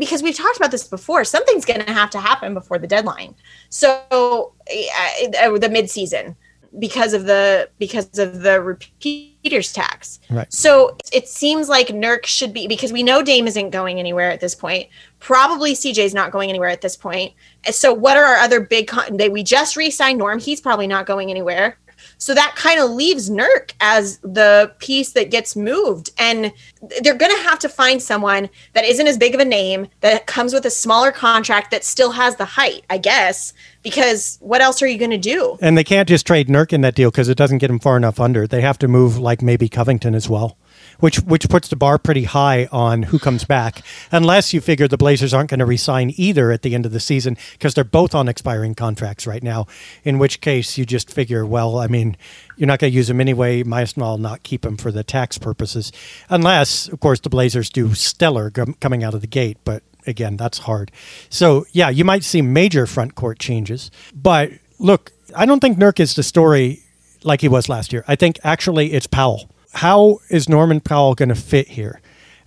[0.00, 3.36] because we've talked about this before, something's going to have to happen before the deadline.
[3.68, 6.34] So uh, the midseason
[6.78, 10.18] because of the because of the repeaters tax.
[10.30, 10.52] Right.
[10.52, 14.40] So it seems like Nurk should be because we know Dame isn't going anywhere at
[14.40, 14.88] this point.
[15.20, 17.32] Probably CJ's not going anywhere at this point.
[17.70, 18.88] So what are our other big?
[18.88, 20.40] Con- they, we just re-signed Norm.
[20.40, 21.78] He's probably not going anywhere.
[22.24, 26.10] So that kind of leaves Nurk as the piece that gets moved.
[26.16, 26.54] And
[27.02, 30.26] they're going to have to find someone that isn't as big of a name, that
[30.26, 34.80] comes with a smaller contract, that still has the height, I guess, because what else
[34.80, 35.58] are you going to do?
[35.60, 37.98] And they can't just trade Nurk in that deal because it doesn't get him far
[37.98, 38.46] enough under.
[38.46, 40.56] They have to move like maybe Covington as well
[41.00, 44.96] which which puts the bar pretty high on who comes back, unless you figure the
[44.96, 48.14] Blazers aren't going to resign either at the end of the season because they're both
[48.14, 49.66] on expiring contracts right now.
[50.04, 52.16] In which case, you just figure, well, I mean,
[52.56, 53.62] you're not going to use them anyway.
[53.62, 55.92] Might as well not keep them for the tax purposes,
[56.28, 59.82] unless, of course, the Blazers do stellar g- coming out of the gate, but.
[60.06, 60.92] Again, that's hard.
[61.30, 63.90] So, yeah, you might see major front court changes.
[64.14, 66.82] But look, I don't think Nurk is the story
[67.22, 68.04] like he was last year.
[68.06, 72.00] I think actually it's Powell how is Norman Powell going to fit here?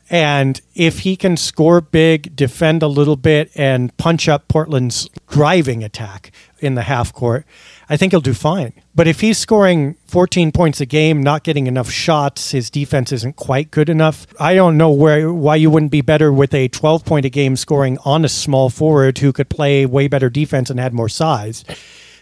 [0.09, 5.83] And if he can score big, defend a little bit, and punch up Portland's driving
[5.83, 7.45] attack in the half court,
[7.89, 8.71] I think he'll do fine.
[8.95, 13.35] But if he's scoring 14 points a game, not getting enough shots, his defense isn't
[13.35, 14.25] quite good enough.
[14.39, 17.57] I don't know where why you wouldn't be better with a 12 point a game
[17.57, 21.65] scoring on a small forward who could play way better defense and had more size.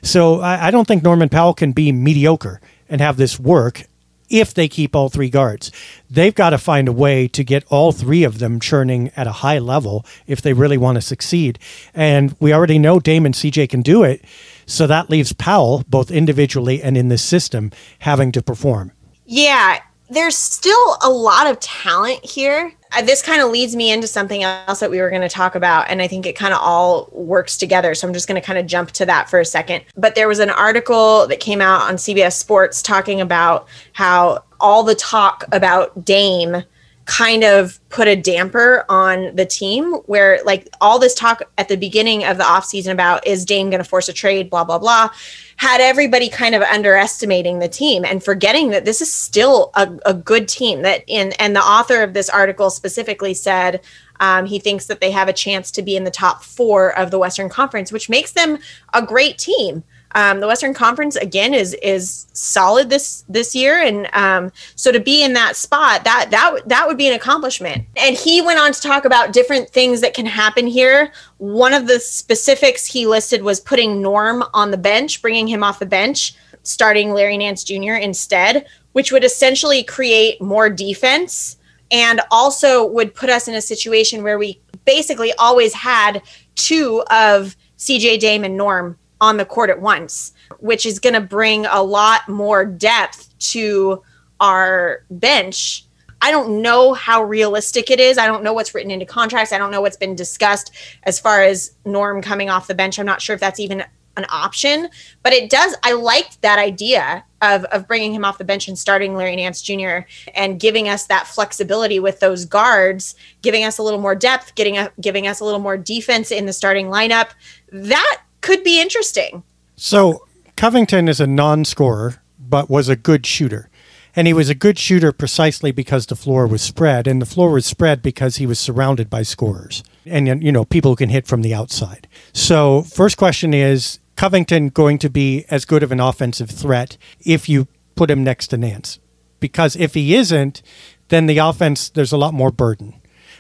[0.02, 3.84] So I, I don't think Norman Powell can be mediocre and have this work
[4.30, 5.72] if they keep all three guards.
[6.10, 9.32] They've got to find a way to get all three of them churning at a
[9.32, 11.60] high level if they really want to succeed.
[11.94, 14.24] And we already know Dame and CJ can do it.
[14.66, 18.92] So that leaves Powell, both individually and in the system, having to perform.
[19.26, 22.74] Yeah, there's still a lot of talent here.
[22.92, 25.56] Uh, this kind of leads me into something else that we were going to talk
[25.56, 25.90] about.
[25.90, 27.96] And I think it kind of all works together.
[27.96, 29.84] So I'm just going to kind of jump to that for a second.
[29.98, 34.84] But there was an article that came out on CBS Sports talking about how all
[34.84, 36.64] the talk about Dame
[37.06, 41.78] kind of put a damper on the team where like all this talk at the
[41.78, 45.10] beginning of the offseason about is Dame going to force a trade blah blah blah
[45.58, 50.14] had everybody kind of underestimating the team and forgetting that this is still a, a
[50.16, 53.82] good team that in and the author of this article specifically said
[54.20, 57.12] um, he thinks that they have a chance to be in the top four of
[57.12, 58.58] the western conference which makes them
[58.94, 59.84] a great team
[60.16, 65.00] Um, the Western Conference again is is solid this this year, and um, so to
[65.00, 67.86] be in that spot, that that that would be an accomplishment.
[67.98, 71.12] And he went on to talk about different things that can happen here.
[71.38, 75.80] One of the specifics he listed was putting Norm on the bench, bringing him off
[75.80, 77.96] the bench, starting Larry Nance Jr.
[77.96, 81.58] instead, which would essentially create more defense
[81.96, 86.22] and also would put us in a situation where we basically always had
[86.56, 91.22] two of CJ Dame and Norm on the court at once, which is going to
[91.22, 94.04] bring a lot more depth to
[94.42, 95.86] our bench.
[96.22, 98.18] I don't know how realistic it is.
[98.18, 99.54] I don't know what's written into contracts.
[99.54, 100.72] I don't know what's been discussed
[101.04, 103.00] as far as Norm coming off the bench.
[103.00, 103.86] I'm not sure if that's even
[104.18, 104.90] an option,
[105.24, 105.78] but it does.
[105.82, 109.62] I liked that idea of, of bringing him off the bench and starting Larry Nance
[109.62, 110.00] Jr.
[110.34, 114.78] and giving us that flexibility with those guards, giving us a little more depth, getting
[114.78, 117.30] a, giving us a little more defense in the starting lineup.
[117.72, 119.44] That could be interesting.
[119.76, 123.70] So Covington is a non-scorer, but was a good shooter.
[124.18, 127.52] And he was a good shooter precisely because the floor was spread, and the floor
[127.52, 131.28] was spread because he was surrounded by scorers and you know people who can hit
[131.28, 132.08] from the outside.
[132.34, 137.50] So first question is Covington going to be as good of an offensive threat if
[137.50, 139.00] you put him next to Nance?
[139.40, 140.62] Because if he isn't,
[141.10, 142.96] then the offense, there's a lot more burden.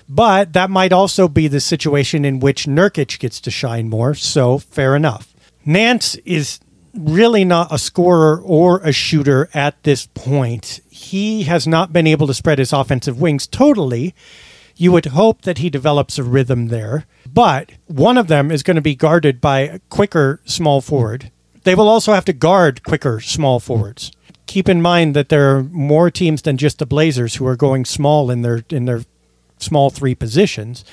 [0.07, 4.59] But that might also be the situation in which Nurkic gets to shine more, so
[4.59, 5.33] fair enough.
[5.65, 6.59] Nance is
[6.93, 10.79] really not a scorer or a shooter at this point.
[10.89, 14.13] He has not been able to spread his offensive wings totally.
[14.75, 17.05] You would hope that he develops a rhythm there.
[17.35, 21.31] But one of them is going to be guarded by a quicker small forward.
[21.63, 24.13] They will also have to guard quicker small forwards.
[24.47, 27.83] Keep in mind that there are more teams than just the Blazers who are going
[27.83, 29.03] small in their in their
[29.57, 30.85] small three positions.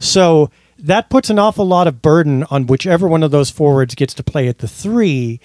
[0.00, 4.14] So that puts an awful lot of burden on whichever one of those forwards gets
[4.14, 5.38] to play at the three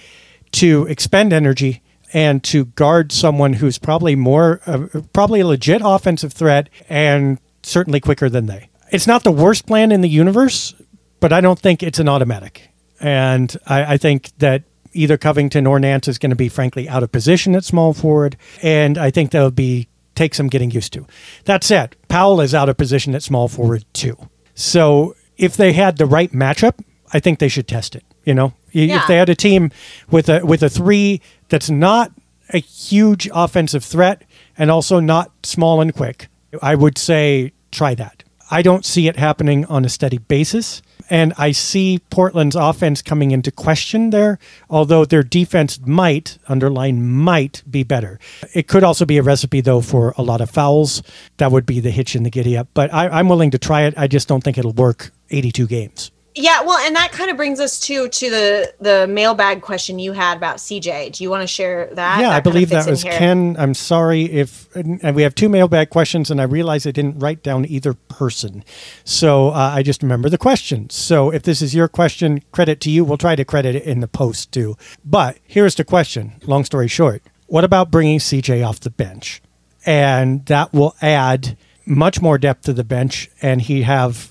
[0.53, 6.33] to expend energy and to guard someone who's probably more, uh, probably a legit offensive
[6.33, 10.73] threat and certainly quicker than they it's not the worst plan in the universe,
[11.19, 12.69] but I don't think it's an automatic.
[12.99, 17.03] And I, I think that either Covington or Nance is going to be, frankly, out
[17.03, 18.37] of position at small forward.
[18.61, 21.05] And I think that'll be take some getting used to.
[21.45, 24.17] That said, Powell is out of position at small forward too.
[24.53, 26.79] So if they had the right matchup,
[27.13, 28.03] I think they should test it.
[28.25, 29.01] You know, yeah.
[29.01, 29.71] if they had a team
[30.11, 32.11] with a with a three that's not
[32.49, 34.23] a huge offensive threat
[34.57, 36.27] and also not small and quick,
[36.61, 38.23] I would say try that.
[38.49, 40.81] I don't see it happening on a steady basis.
[41.09, 44.37] And I see Portland's offense coming into question there,
[44.69, 48.19] although their defense might, underline might, be better.
[48.53, 51.01] It could also be a recipe, though, for a lot of fouls.
[51.37, 52.67] That would be the hitch in the giddy up.
[52.73, 53.95] But I, I'm willing to try it.
[53.97, 56.11] I just don't think it'll work 82 games.
[56.35, 60.13] Yeah, well, and that kind of brings us to to the the mailbag question you
[60.13, 61.13] had about CJ.
[61.13, 62.21] Do you want to share that?
[62.21, 63.55] Yeah, that I believe that was Ken.
[63.57, 67.41] I'm sorry if and we have two mailbag questions, and I realize I didn't write
[67.41, 68.63] down either person,
[69.03, 70.89] so uh, I just remember the question.
[70.89, 73.03] So if this is your question, credit to you.
[73.03, 74.77] We'll try to credit it in the post too.
[75.03, 76.33] But here's the question.
[76.45, 79.41] Long story short, what about bringing CJ off the bench?
[79.85, 84.29] And that will add much more depth to the bench, and he have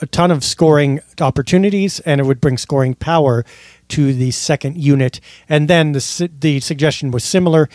[0.00, 3.44] a ton of scoring opportunities and it would bring scoring power
[3.88, 5.20] to the second unit.
[5.48, 7.68] And then the, the suggestion was similar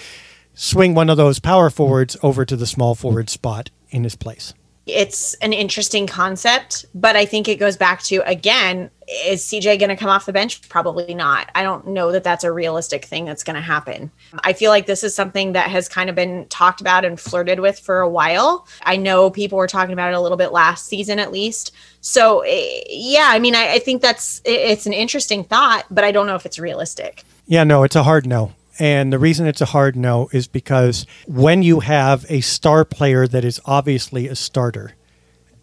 [0.53, 4.53] swing one of those power forwards over to the small forward spot in his place
[4.85, 8.91] it's an interesting concept, but I think it goes back to again,
[9.25, 10.67] is CJ going to come off the bench?
[10.69, 11.49] Probably not.
[11.55, 14.11] I don't know that that's a realistic thing that's going to happen.
[14.43, 17.59] I feel like this is something that has kind of been talked about and flirted
[17.59, 18.67] with for a while.
[18.83, 21.71] I know people were talking about it a little bit last season, at least.
[22.01, 26.11] So, eh, yeah, I mean, I, I think that's it's an interesting thought, but I
[26.11, 27.23] don't know if it's realistic.
[27.45, 28.53] Yeah, no, it's a hard no.
[28.79, 33.27] And the reason it's a hard no is because when you have a star player
[33.27, 34.95] that is obviously a starter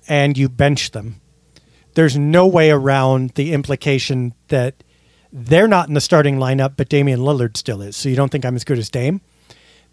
[0.08, 1.20] and you bench them,
[1.94, 4.74] there's no way around the implication that
[5.32, 7.96] they're not in the starting lineup, but Damian Lillard still is.
[7.96, 9.20] So you don't think I'm as good as Dame?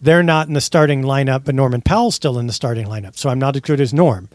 [0.00, 3.16] They're not in the starting lineup, but Norman Powell's still in the starting lineup.
[3.16, 4.28] So I'm not as good as Norm.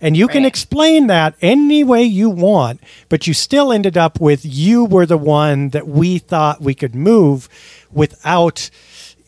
[0.00, 0.34] And you right.
[0.34, 5.06] can explain that any way you want, but you still ended up with you were
[5.06, 7.48] the one that we thought we could move
[7.90, 8.70] without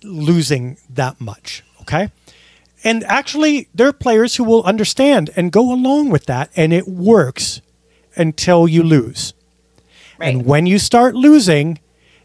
[0.05, 1.65] losing that much.
[1.83, 2.13] Okay.
[2.85, 6.87] And actually, there are players who will understand and go along with that, and it
[6.87, 7.61] works
[8.17, 9.35] until you lose.
[10.19, 10.35] Right.
[10.35, 11.79] And when you start losing,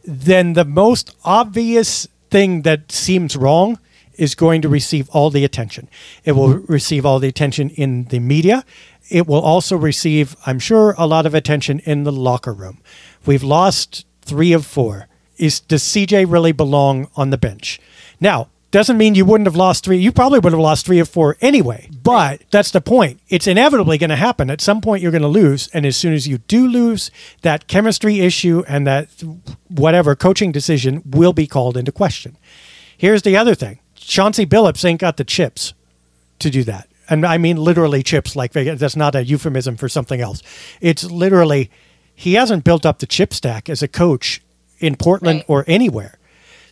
[0.04, 3.80] then the most obvious thing that seems wrong
[4.16, 5.90] is going to receive all the attention.
[6.24, 6.72] It will mm-hmm.
[6.72, 8.64] receive all the attention in the media.
[9.10, 12.80] It will also receive, I'm sure, a lot of attention in the locker room.
[13.26, 15.08] We've lost three of four
[15.38, 17.80] is does CJ really belong on the bench?
[18.20, 19.96] Now, doesn't mean you wouldn't have lost three.
[19.96, 21.90] You probably would have lost three or four anyway.
[22.04, 23.22] But that's the point.
[23.30, 24.50] It's inevitably going to happen.
[24.50, 25.70] At some point, you're going to lose.
[25.70, 27.10] And as soon as you do lose,
[27.42, 29.08] that chemistry issue and that
[29.70, 32.36] whatever coaching decision will be called into question.
[32.98, 35.74] Here's the other thing Chauncey Billups ain't got the chips
[36.40, 36.90] to do that.
[37.10, 40.44] And I mean literally chips, like that's not a euphemism for something else.
[40.82, 41.72] It's literally,
[42.14, 44.42] he hasn't built up the chip stack as a coach
[44.80, 45.46] in Portland Right.
[45.48, 46.18] or anywhere.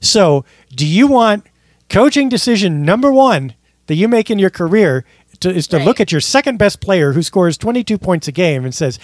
[0.01, 0.43] So,
[0.75, 1.45] do you want
[1.89, 3.53] coaching decision number one
[3.87, 5.05] that you make in your career
[5.41, 5.85] to, is to Right.
[5.85, 8.97] look at your second best player who scores 22 points a game and says,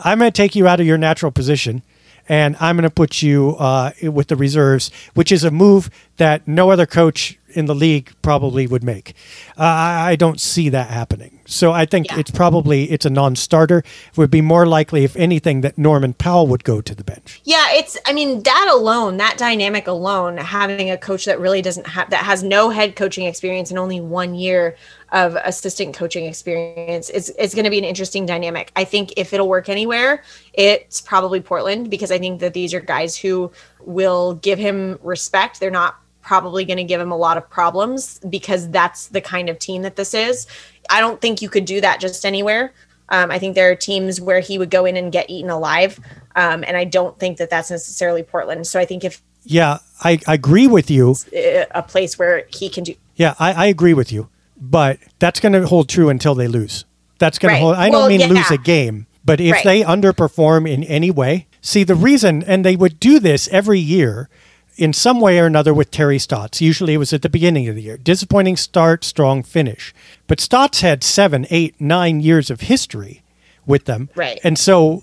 [0.00, 1.82] I'm going to take you out of your natural position
[2.28, 6.46] and I'm going to put you uh, with the reserves, which is a move that
[6.48, 9.14] no other coach in the league probably would make.
[9.56, 11.35] Uh, I I don't see that happening.
[11.46, 12.18] So I think Yeah.
[12.18, 13.78] it's probably it's a non-starter.
[13.78, 17.40] It would be more likely, if anything, that Norman Powell would go to the bench.
[17.44, 21.86] Yeah, it's I mean that alone, that dynamic alone, having a coach that really doesn't
[21.86, 24.76] have that has no head coaching experience and only one year
[25.12, 28.72] of assistant coaching experience is is going to be an interesting dynamic.
[28.74, 30.22] I think if it'll work anywhere,
[30.52, 35.60] it's probably Portland because I think that these are guys who will give him respect.
[35.60, 39.48] They're not probably going to give him a lot of problems because that's the kind
[39.48, 40.48] of team that this is.
[40.90, 42.72] I don't think you could do that just anywhere.
[43.08, 46.00] Um, I think there are teams where he would go in and get eaten alive,
[46.34, 48.66] um, and I don't think that that's necessarily Portland.
[48.66, 51.14] So I think if Yeah, I, I agree with you.
[51.36, 54.28] uh, a place where he can do Yeah, I, I agree with you.
[54.58, 56.84] But that's going to hold true until they lose.
[57.18, 57.58] That's going Right.
[57.58, 57.76] to hold.
[57.76, 58.26] I Well, don't mean yeah.
[58.28, 59.64] lose a game, but if Right.
[59.64, 64.28] they underperform in any way, see the reason, and they would do this every year
[64.76, 66.60] in some way or another with Terry Stotts.
[66.60, 67.96] Usually it was at the beginning of the year.
[67.96, 69.94] Disappointing start, strong finish.
[70.26, 73.22] But Stotts had seven, eight, nine years of history
[73.66, 74.10] with them.
[74.14, 74.38] Right.
[74.44, 75.02] And so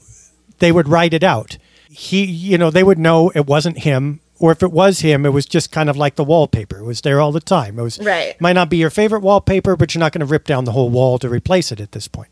[0.59, 1.57] they would write it out.
[1.89, 5.29] He, you know, they would know it wasn't him, or if it was him, it
[5.29, 6.79] was just kind of like the wallpaper.
[6.79, 7.77] It was there all the time.
[7.79, 8.39] It was Right.
[8.41, 10.89] might not be your favorite wallpaper, but you're not going to rip down the whole
[10.89, 12.29] wall to replace it at this point.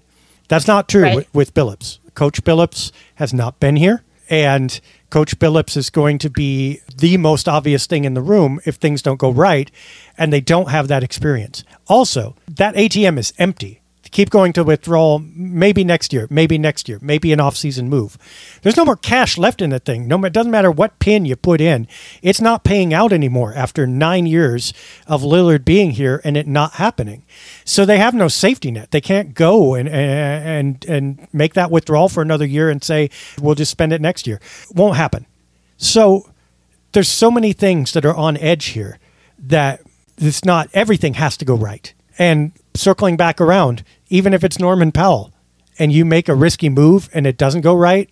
[0.47, 1.15] That's not true Right.
[1.15, 1.99] with, with Billups.
[2.13, 4.79] Coach Billups has not been here, and
[5.09, 9.01] Coach Billups is going to be the most obvious thing in the room if things
[9.01, 9.69] don't go right,
[10.17, 11.65] and they don't have that experience.
[11.87, 13.80] Also, that ATM is empty.
[14.11, 18.17] Keep going to withdrawal, maybe next year, maybe next year, maybe an off-season move.
[18.61, 20.05] There's no more cash left in the thing.
[20.07, 21.87] No, it doesn't matter what pin you put in.
[22.21, 24.73] It's not paying out anymore after nine years
[25.07, 27.23] of Lillard being here and it not happening.
[27.63, 28.91] So they have no safety net.
[28.91, 33.09] They can't go and and and make that withdrawal for another year and say
[33.41, 34.41] we'll just spend it next year.
[34.73, 35.25] Won't happen.
[35.77, 36.29] So
[36.91, 38.99] there's so many things that are on edge here
[39.39, 39.81] that
[40.17, 41.93] it's not everything has to go right.
[42.19, 45.31] And circling back around, even if it's Norman Powell
[45.79, 48.09] and you make a risky move and it doesn't go right,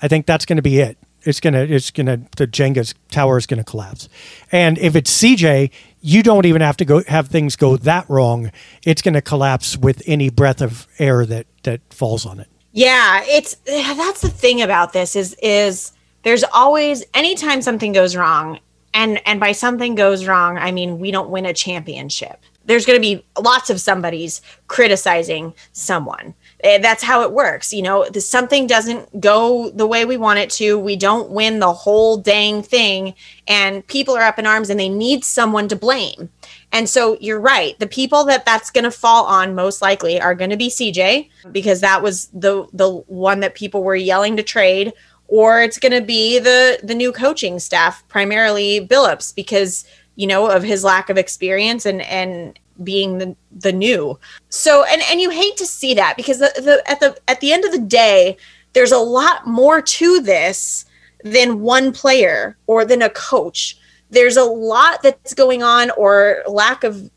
[0.00, 0.98] I think that's going to be it.
[1.24, 4.08] It's gonna, it's gonna, the Jenga's tower is gonna collapse.
[4.50, 8.50] And if it's CJ, you don't even have to go have things go that wrong.
[8.82, 12.48] It's gonna collapse with any breath of air that that falls on it.
[12.72, 15.92] Yeah, it's that's the thing about this is is
[16.24, 18.58] there's always anytime something goes wrong,
[18.92, 22.40] and and by something goes wrong, I mean we don't win a championship.
[22.64, 26.34] There's going to be lots of somebody's criticizing someone.
[26.60, 27.72] Eh, That's how it works.
[27.72, 30.78] You know, something doesn't go the way we want it to.
[30.78, 33.14] We don't win the whole dang thing,
[33.48, 36.30] and people are up in arms and they need someone to blame.
[36.72, 37.78] And so you're right.
[37.78, 41.28] The people that that's going to fall on most likely are going to be CJ
[41.52, 44.92] because that was the the one that people were yelling to trade
[45.32, 49.86] or it's going to be the the new coaching staff, primarily Billups because
[50.16, 54.18] you know of his lack of experience and and being the the new.
[54.48, 57.52] So and and you hate to see that because the, the at the at the
[57.52, 58.36] end of the day
[58.72, 60.86] there's a lot more to this
[61.24, 63.78] than one player or than a coach.
[64.10, 67.10] There's a lot that's going on or lack of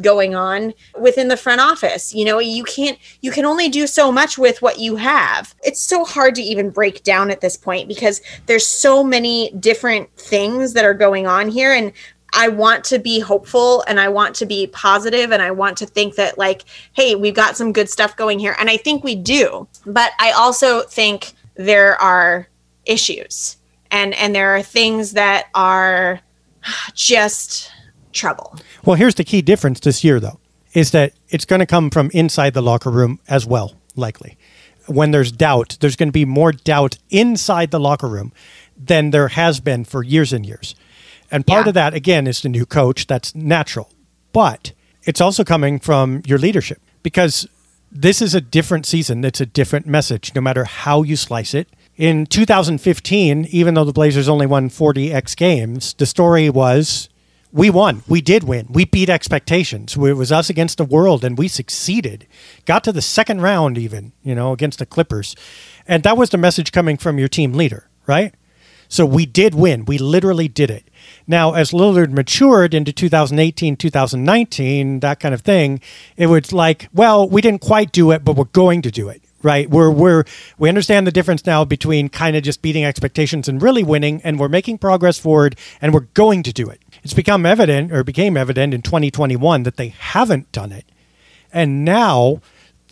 [0.00, 2.14] going on within the front office.
[2.14, 5.54] You know you can't you can only do so much with what you have.
[5.62, 10.14] It's so hard to even break down at this point because there's so many different
[10.16, 11.72] things that are going on here.
[11.72, 11.92] And
[12.32, 15.86] I want to be hopeful and I want to be positive and I want to
[15.86, 19.14] think that like hey we've got some good stuff going here and I think we
[19.14, 22.48] do but I also think there are
[22.86, 23.56] issues
[23.90, 26.20] and and there are things that are
[26.94, 27.70] just
[28.12, 28.56] trouble.
[28.84, 30.40] Well, here's the key difference this year, though,
[30.72, 34.36] is that it's going to come from inside the locker room as well, likely.
[34.86, 38.32] When there's doubt, there's going to be more doubt inside the locker room
[38.76, 40.74] than there has been for years and years.
[41.30, 41.68] And part Yeah.
[41.70, 43.06] of that, again, is the new coach.
[43.06, 43.90] That's natural.
[44.32, 44.72] But
[45.04, 47.46] it's also coming from your leadership because
[47.92, 49.24] this is a different season.
[49.24, 51.68] It's a different message, no matter how you slice it.
[51.96, 57.08] In 2015, even though the Blazers only won 40 X games, the story was
[57.52, 58.02] we won.
[58.06, 58.68] We did win.
[58.70, 59.96] We beat expectations.
[59.96, 62.26] It was us against the world, and we succeeded.
[62.64, 65.34] Got to the second round, even, you know, against the Clippers.
[65.88, 68.34] And that was the message coming from your team leader, right?
[68.88, 69.84] So we did win.
[69.84, 70.84] We literally did it.
[71.30, 75.80] Now, as Lillard matured into 2018, 2019, that kind of thing,
[76.16, 79.22] it was like, well, we didn't quite do it, but we're going to do it
[79.42, 79.70] right?
[79.70, 80.24] We're we're
[80.58, 84.38] we understand the difference now between kind of just beating expectations and really winning and
[84.38, 86.82] we're making progress forward and we're going to do it.
[87.02, 90.84] It's become evident or became evident in 2021 that they haven't done it.
[91.54, 92.42] And now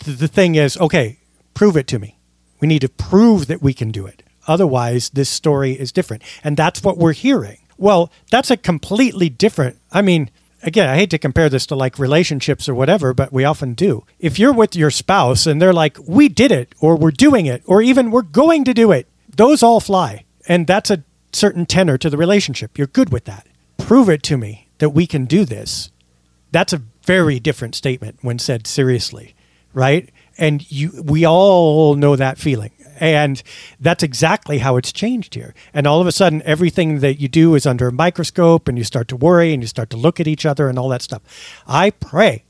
[0.06, 1.18] the thing is okay
[1.52, 2.16] prove it to me.
[2.60, 4.22] We need to prove that we can do it.
[4.46, 6.22] Otherwise this story is different.
[6.42, 10.30] And that's what we're hearing well that's a completely different i mean
[10.62, 14.04] again, I hate to compare this to like relationships or whatever, but we often do.
[14.18, 17.62] If you're with your spouse and they're like, we did it, or we're doing it,
[17.66, 19.06] or even we're going to do it,
[19.36, 20.24] those all fly.
[20.46, 22.78] And that's a certain tenor to the relationship.
[22.78, 23.46] You're good with that.
[23.76, 25.90] Prove it to me that we can do this.
[26.50, 29.34] That's a very different statement when said seriously,
[29.72, 30.10] right?
[30.38, 32.70] And you, we all know that feeling.
[33.00, 33.42] And
[33.78, 35.54] that's exactly how it's changed here.
[35.72, 38.84] And all of a sudden, everything that you do is under a microscope and you
[38.84, 41.22] start to worry and you start to look at each other and all that stuff.
[41.66, 42.44] I pray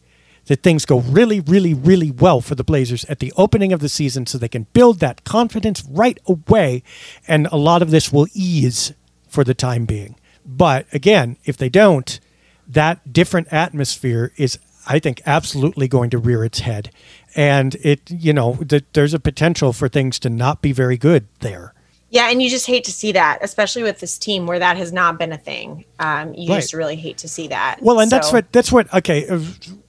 [0.47, 3.89] that things go really, really, really well for the Blazers at the opening of the
[3.89, 6.83] season so they can build that confidence right away.
[7.27, 8.93] And a lot of this will ease
[9.29, 10.17] for the time being.
[10.47, 12.19] But again, if they don't,
[12.67, 16.91] that different atmosphere is, I think, absolutely going to rear its head
[17.35, 21.27] and it you know th- there's a potential for things to not be very good
[21.41, 21.75] there.
[22.11, 24.93] Yeah and you just hate to see that especially with this team where that has
[24.93, 25.85] not been a thing.
[25.99, 26.61] Um, you right.
[26.61, 27.79] just really hate to see that.
[27.83, 28.17] Well and so.
[28.17, 29.41] that's what that's what okay uh,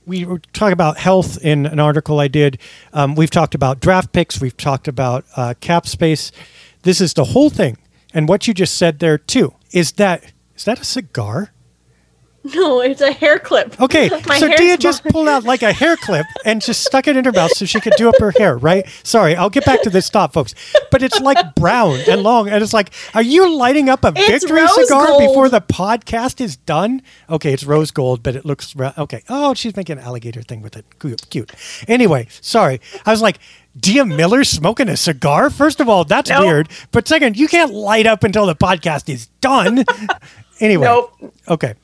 [0.05, 2.59] we talk about health in an article i did.
[2.93, 6.31] Um, we've talked about draft picks we've talked about uh, cap space.
[6.83, 7.77] This is the whole thing.
[8.13, 11.51] And what you just said there too is that is that a cigar
[12.55, 13.79] No, it's a hair clip.
[13.81, 17.25] Okay, so Dia just pulled out like a hair clip and just stuck it in
[17.25, 18.87] her mouth so she could do up her hair, right?
[19.03, 20.55] Sorry, I'll get back to this stop, folks.
[20.89, 24.45] But it's like brown and long, and it's like, are you lighting up a it's
[24.45, 25.19] victory cigar gold.
[25.19, 27.01] before the podcast is done?
[27.29, 29.21] Okay, it's rose gold, but it looks okay.
[29.27, 30.85] Oh, she's making an alligator thing with it.
[30.99, 31.51] Cute, cute.
[31.87, 32.79] Anyway, sorry.
[33.05, 33.39] I was like,
[33.77, 35.49] Dia Miller smoking a cigar?
[35.49, 36.45] First of all, that's nope.
[36.45, 36.69] weird.
[36.91, 39.83] But second, you can't light up until the podcast is done.
[40.59, 41.33] anyway, nope.
[41.47, 41.75] okay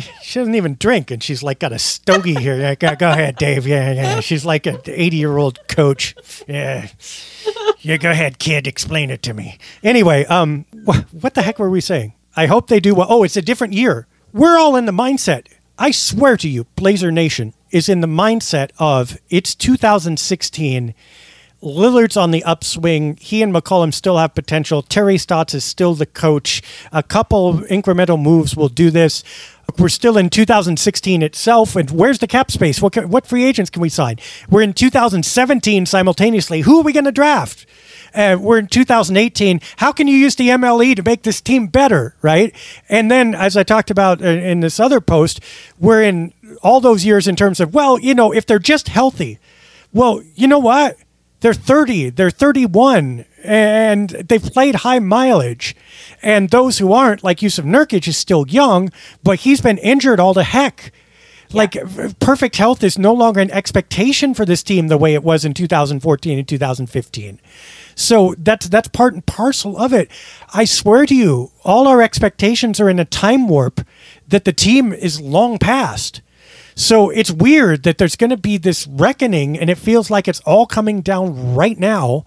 [0.22, 2.56] she doesn't even drink, and she's like got a stogie here.
[2.56, 3.66] Yeah, go, go ahead, Dave.
[3.66, 4.20] Yeah, yeah.
[4.20, 6.14] She's like an eighty-year-old coach.
[6.48, 6.88] Yeah,
[7.80, 7.96] yeah.
[7.96, 8.66] Go ahead, kid.
[8.66, 9.58] Explain it to me.
[9.82, 12.14] Anyway, um, wh- what the heck were we saying?
[12.36, 13.06] I hope they do well.
[13.08, 14.06] Oh, it's a different year.
[14.32, 15.46] We're all in the mindset.
[15.78, 20.94] I swear to you, Blazer Nation is in the mindset of it's 2016
[21.64, 23.16] Lillard's on the upswing.
[23.20, 24.82] He and McCollum still have potential.
[24.82, 26.62] Terry Stotts is still the coach.
[26.92, 29.24] A couple incremental moves will do this.
[29.78, 32.82] We're still in 2016 itself, and where's the cap space?
[32.82, 34.18] What can, what free agents can we sign?
[34.50, 36.60] We're in 2017 simultaneously.
[36.60, 37.66] Who are we going to draft?
[38.14, 39.60] Uh, we're in 2018.
[39.78, 42.54] How can you use the MLE to make this team better, right?
[42.88, 45.40] And then, as I talked about in this other post,
[45.80, 49.38] we're in all those years in terms of, well, you know, if they're just healthy,
[49.92, 50.98] well, you know what?
[51.44, 55.76] They're 30, they're 31, and they've played high mileage.
[56.22, 58.90] And those who aren't, like Jusuf Nurkic, is still young,
[59.22, 60.90] but he's been injured all the heck.
[61.50, 61.56] Yeah.
[61.56, 61.76] Like
[62.18, 65.52] perfect health is no longer an expectation for this team the way it was in
[65.52, 67.40] 2014 and 2015.
[67.94, 70.10] So that's that's part and parcel of it.
[70.54, 73.82] I swear to you, all our expectations are in a time warp
[74.26, 76.22] that the team is long past.
[76.74, 80.40] So it's weird that there's going to be this reckoning, and it feels like it's
[80.40, 82.24] all coming down right now.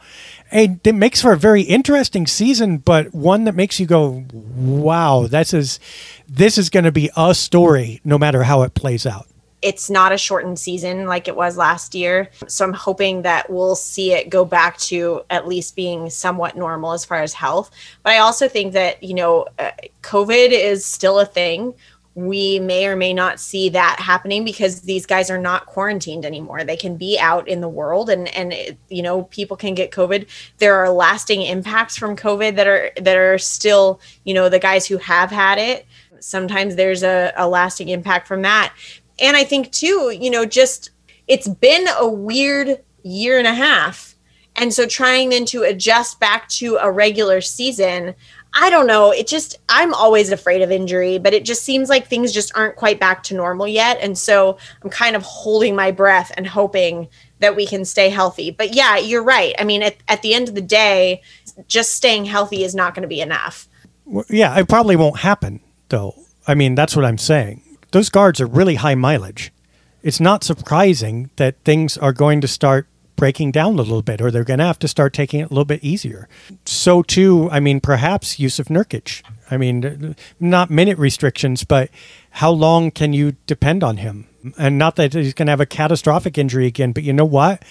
[0.52, 5.28] And it makes for a very interesting season, but one that makes you go, "Wow,
[5.28, 5.80] this is
[6.28, 9.28] this is going to be a story, no matter how it plays out."
[9.62, 13.76] It's not a shortened season like it was last year, so I'm hoping that we'll
[13.76, 17.72] see it go back to at least being somewhat normal as far as health.
[18.04, 19.72] But I also think that you know, uh,
[20.04, 21.74] COVID is still a thing
[22.18, 26.64] we may or may not see that happening because these guys are not quarantined anymore.
[26.64, 29.92] They can be out in the world and and it, you know people can get
[29.92, 30.28] covid.
[30.58, 34.88] There are lasting impacts from covid that are that are still you know the guys
[34.88, 35.86] who have had it.
[36.20, 38.74] Sometimes there's a, a lasting impact from that.
[39.20, 40.90] And i think too you know just
[41.28, 44.16] it's been a weird year and a half.
[44.56, 48.16] And so trying then to adjust back to a regular season
[48.60, 49.12] I don't know.
[49.12, 52.76] It just, I'm always afraid of injury, but it just seems like things just aren't
[52.76, 54.00] quite back to normal yet.
[54.02, 57.08] And so I'm kind of holding my breath and hoping
[57.40, 58.50] that we can stay healthy.
[58.50, 59.54] But yeah, you're right.
[59.60, 61.22] I mean, at, at the end of the day,
[61.68, 63.68] just staying healthy is not going to be enough.
[64.06, 66.16] Well, yeah, it probably won't happen though.
[66.48, 67.62] I mean, that's what I'm saying.
[67.92, 69.54] Those guards are really high mileage.
[70.02, 72.88] It's not surprising that things are going to start
[73.18, 75.50] breaking down a little bit, or they're going to have to start taking it a
[75.50, 76.30] little bit easier.
[76.66, 79.22] So too, I mean, perhaps Jusuf Nurkic.
[79.52, 81.90] I mean, not minute restrictions, but
[82.32, 84.28] how long can you depend on him?
[84.58, 87.64] And not that he's going to have a catastrophic injury again, but you know what?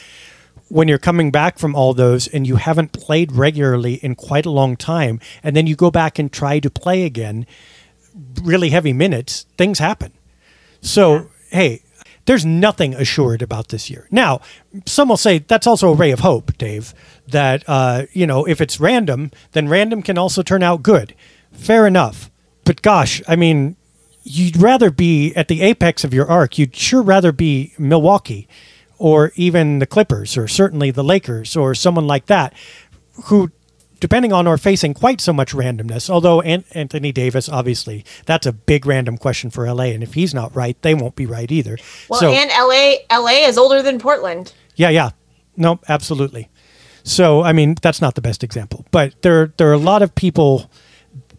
[0.69, 4.51] When you're coming back from all those and you haven't played regularly in quite a
[4.51, 7.47] long time, and then you go back and try to play again,
[8.43, 10.13] really heavy minutes, things happen.
[10.81, 11.83] So, hey,
[12.27, 14.07] there's nothing assured about this year.
[14.11, 14.41] Now,
[14.85, 16.93] some will say that's also a ray of hope, Dave,
[17.29, 21.15] that, uh, you know, if it's random, then random can also turn out good.
[21.53, 22.31] Fair enough.
[22.65, 23.77] But gosh, I mean,
[24.25, 26.59] you'd rather be at the apex of your arc.
[26.59, 28.49] You'd sure rather be Milwaukee
[28.99, 32.53] or even the Clippers or certainly the Lakers or someone like that
[33.25, 33.51] who
[34.01, 36.11] depending on or facing quite so much randomness.
[36.11, 40.55] Although Anthony Davis, obviously, that's a big random question for LA, and if he's not
[40.55, 41.79] right, they won't be right either.
[42.09, 44.53] Well, so, and LA, LA is older than Portland.
[44.75, 45.11] Yeah, yeah,
[45.57, 46.51] no, absolutely.
[47.03, 50.15] So, I mean, that's not the best example, but there there are a lot of
[50.15, 50.71] people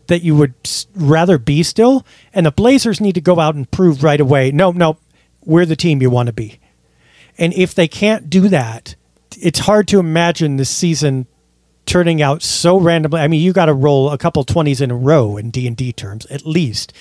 [0.07, 0.53] that you would
[0.95, 4.51] rather be still, and the Blazers need to go out and prove right away.
[4.51, 4.97] No, no,
[5.43, 6.59] we're the team you want to be,
[7.37, 8.95] and if they can't do that,
[9.31, 11.27] it's hard to imagine this season
[11.87, 13.21] turning out so randomly.
[13.21, 16.27] I mean, you got to roll a couple 20s in a row in D&D terms
[16.27, 16.93] at least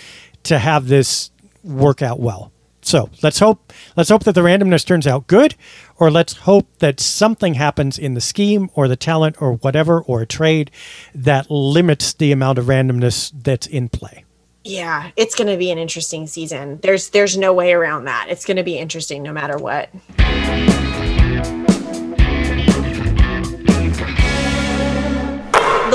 [0.45, 1.31] to have this
[1.63, 2.53] work out well.
[2.81, 5.57] So, let's hope let's hope that the randomness turns out good
[5.97, 10.23] or let's hope that something happens in the scheme or the talent or whatever or
[10.23, 10.71] a trade
[11.13, 14.25] that limits the amount of randomness that's in play.
[14.63, 16.79] Yeah, it's going to be an interesting season.
[16.81, 18.27] There's there's no way around that.
[18.29, 19.91] It's going to be interesting no matter what.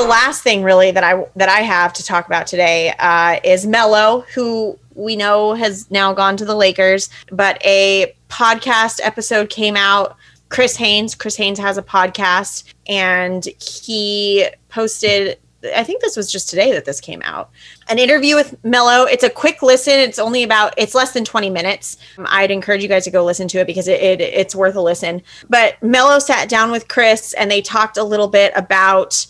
[0.01, 3.65] The last thing really that I that I have to talk about today uh, is
[3.65, 9.75] Melo, who we know has now gone to the Lakers, but a podcast episode came
[9.75, 10.17] out.
[10.49, 15.37] Chris Haynes, Chris Haynes has a podcast, and he posted.
[15.75, 17.51] I think this was just today that this came out.
[17.87, 19.03] An interview with Melo.
[19.03, 19.93] It's a quick listen.
[19.93, 20.73] It's only about.
[20.77, 21.97] It's less than twenty minutes.
[22.17, 24.81] I'd encourage you guys to go listen to it because it, it it's worth a
[24.81, 25.21] listen.
[25.47, 29.27] But Melo sat down with Chris, and they talked a little bit about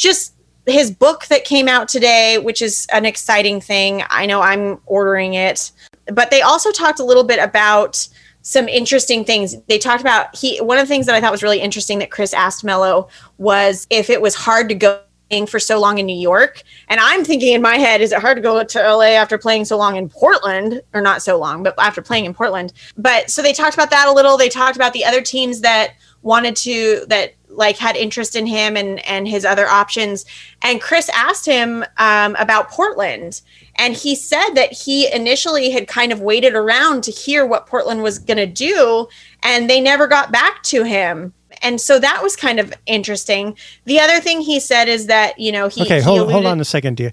[0.00, 0.34] just
[0.66, 4.02] his book that came out today, which is an exciting thing.
[4.10, 5.72] I know I'm ordering it.
[6.06, 8.08] But they also talked a little bit about
[8.42, 9.56] some interesting things.
[9.68, 12.10] They talked about he one of the things that I thought was really interesting that
[12.10, 15.00] Chris asked Melo was if it was hard to go
[15.46, 16.62] for so long in New York.
[16.88, 19.64] And I'm thinking in my head, is it hard to go to LA after playing
[19.64, 20.82] so long in Portland?
[20.92, 22.72] Or not so long, but after playing in Portland.
[22.96, 24.36] But so they talked about that a little.
[24.36, 28.76] They talked about the other teams that wanted to that like had interest in him
[28.76, 30.24] and and his other options.
[30.62, 33.42] And chris asked him um, about portland.
[33.76, 38.02] And he said that he initially had kind of waited around to hear what portland
[38.02, 39.06] was going to do
[39.44, 41.32] and they never got back to him.
[41.62, 43.56] And so that was kind of interesting.
[43.84, 46.46] The other thing he said is that you know he okay he hold, alluded- hold
[46.46, 47.12] on a second dear.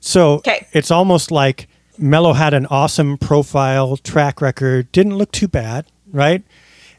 [0.00, 0.66] So okay.
[0.72, 1.66] it's almost like
[1.96, 6.42] Melo had an awesome profile track record didn't look too bad right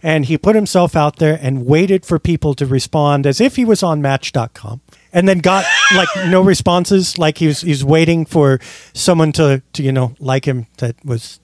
[0.05, 3.65] and he put himself out there and waited for people to respond as if he
[3.65, 4.79] was on match.com
[5.11, 8.59] and then got like no responses like he was he's waiting for
[8.93, 11.39] someone to, to you know like him that was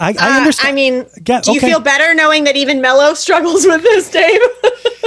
[0.00, 1.68] i, I understand uh, i mean yeah, do you okay.
[1.68, 4.40] feel better knowing that even melo struggles with this dave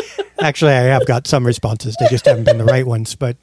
[0.42, 1.96] Actually, I have got some responses.
[2.00, 3.16] They just haven't been the right ones.
[3.16, 3.38] But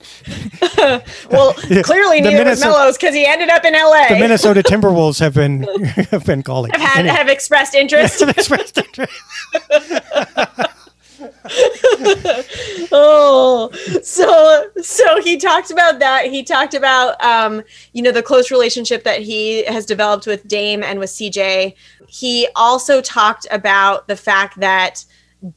[1.31, 4.09] well, clearly neither Minnesota, was Melo's because he ended up in L.A.
[4.09, 5.63] The Minnesota Timberwolves have been
[6.11, 6.73] have been calling.
[6.73, 7.15] Have had anyway.
[7.15, 8.21] have expressed interest.
[8.21, 9.13] have expressed interest.
[12.93, 13.71] oh
[14.03, 17.63] so so he talked about that he talked about um
[17.95, 21.75] you know the close relationship that he has developed with dame and with cj
[22.07, 25.05] he also talked about the fact that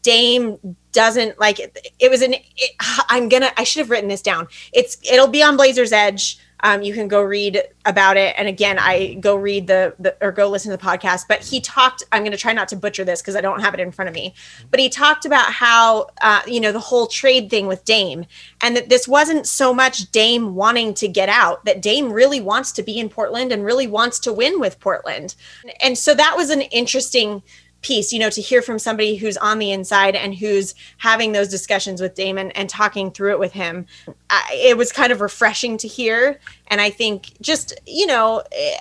[0.01, 0.57] dame
[0.91, 2.71] doesn't like it, it was an it,
[3.09, 4.47] i'm gonna i should have written this down.
[4.73, 6.39] It's it'll be on blazers edge.
[6.61, 8.35] Um, you can go read about it.
[8.37, 11.25] And again i go read the, the or go listen to the podcast.
[11.27, 13.73] But he talked i'm going to try not to butcher this because i don't have
[13.73, 14.33] it in front of me.
[14.71, 18.25] But he talked about how uh, you know the whole trade thing with dame
[18.61, 22.71] and that this wasn't so much dame wanting to get out that dame really wants
[22.73, 25.35] to be in portland and really wants to win with portland.
[25.81, 27.43] And so that was an interesting
[27.81, 31.47] piece you know to hear from somebody who's on the inside and who's having those
[31.47, 33.85] discussions with damian and talking through it with him
[34.29, 38.77] I, it was kind of refreshing to hear and i think just you know eh,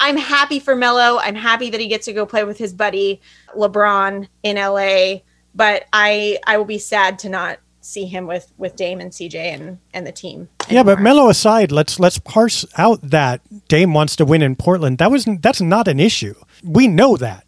[0.00, 3.20] i'm happy for melo i'm happy that he gets to go play with his buddy
[3.56, 5.20] lebron in la
[5.54, 9.34] but I I will be sad to not see him with with Dame and CJ
[9.34, 10.48] and and the team.
[10.68, 14.98] Yeah, but Melo aside, let's let's parse out that Dame wants to win in Portland.
[14.98, 16.34] That was that's not an issue.
[16.62, 17.44] We know that.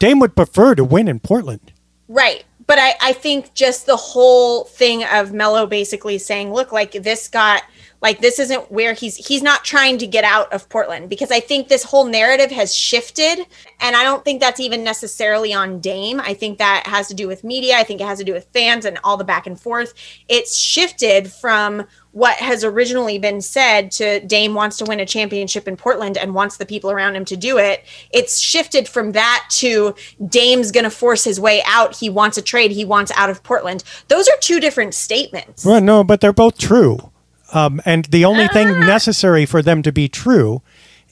[0.00, 1.72] Dame would prefer to win in Portland.
[2.08, 2.44] Right.
[2.66, 7.28] But I, I think just the whole thing of Melo basically saying, look, like this
[7.28, 7.62] got
[8.02, 11.40] like this isn't where he's he's not trying to get out of Portland because I
[11.40, 13.46] think this whole narrative has shifted
[13.80, 16.20] and I don't think that's even necessarily on Dame.
[16.20, 17.76] I think that has to do with media.
[17.76, 19.94] I think it has to do with fans and all the back and forth.
[20.28, 25.68] It's shifted from what has originally been said to Dame wants to win a championship
[25.68, 27.84] in Portland and wants the people around him to do it.
[28.12, 29.94] It's shifted from that to
[30.26, 31.96] Dame's going to force his way out.
[31.96, 32.72] He wants a trade.
[32.72, 33.84] He wants out of Portland.
[34.08, 35.64] Those are two different statements.
[35.64, 37.12] Well, no, but they're both true.
[37.52, 38.78] Um, and the only thing ah.
[38.78, 40.62] necessary for them to be true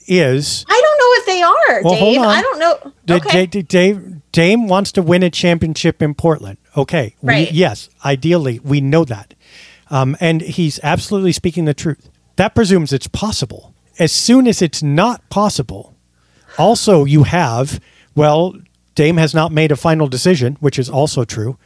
[0.07, 2.21] is I don't know if they are, well, Dave.
[2.21, 2.93] I don't know.
[3.17, 3.45] Okay.
[3.45, 6.57] D- Dave, Dame wants to win a championship in Portland.
[6.75, 7.15] Okay.
[7.21, 7.51] Right.
[7.51, 9.33] We, yes, ideally, we know that.
[9.89, 12.09] Um, and he's absolutely speaking the truth.
[12.35, 13.73] That presumes it's possible.
[13.97, 15.95] As soon as it's not possible,
[16.57, 17.79] also you have,
[18.15, 18.55] well,
[18.95, 21.57] Dame has not made a final decision, which is also true.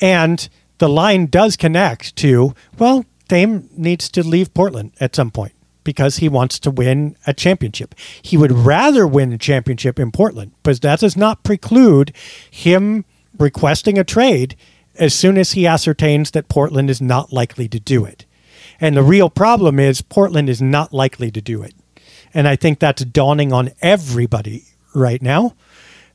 [0.00, 0.48] And
[0.78, 5.52] the line does connect to, well, Dame needs to leave Portland at some point
[5.84, 7.94] because he wants to win a championship.
[8.20, 12.14] He would rather win a championship in Portland, but that does not preclude
[12.50, 13.04] him
[13.38, 14.56] requesting a trade
[14.96, 18.26] as soon as he ascertains that Portland is not likely to do it.
[18.80, 21.74] And the real problem is Portland is not likely to do it.
[22.34, 24.64] And I think that's dawning on everybody
[24.94, 25.54] right now.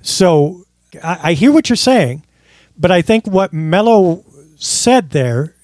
[0.01, 0.65] So
[1.03, 2.23] I, I hear what you're saying,
[2.77, 4.23] but I think what Melo
[4.57, 5.55] said there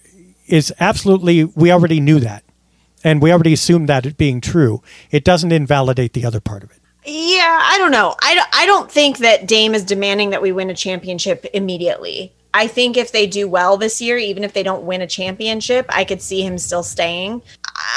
[0.47, 2.43] is absolutely, we already knew that.
[3.03, 4.81] And we already assumed that it being true.
[5.11, 6.79] It doesn't invalidate the other part of it.
[7.05, 8.15] Yeah, I don't know.
[8.21, 12.33] I, I don't think that Dame is demanding that we win a championship immediately.
[12.53, 15.87] I think if they do well this year, even if they don't win a championship,
[15.89, 17.41] I could see him still staying.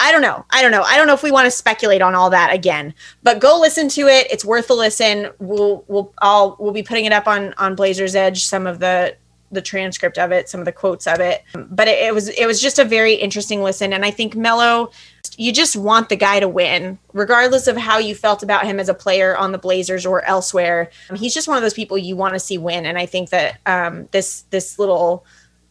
[0.00, 0.44] I don't know.
[0.50, 0.82] I don't know.
[0.82, 2.94] I don't know if we want to speculate on all that again.
[3.22, 4.26] But go listen to it.
[4.30, 5.30] It's worth a listen.
[5.38, 8.44] We'll we'll all we'll be putting it up on on Blazer's Edge.
[8.44, 9.14] Some of the
[9.50, 11.44] the transcript of it, some of the quotes of it.
[11.54, 14.90] But it, it, was it was just a very interesting listen, and I think Melo,
[15.36, 18.88] you just want the guy to win, regardless of how you felt about him as
[18.88, 20.90] a player on the Blazers or elsewhere.
[21.14, 23.58] He's just one of those people you want to see win, and I think that
[23.66, 25.24] um, this this little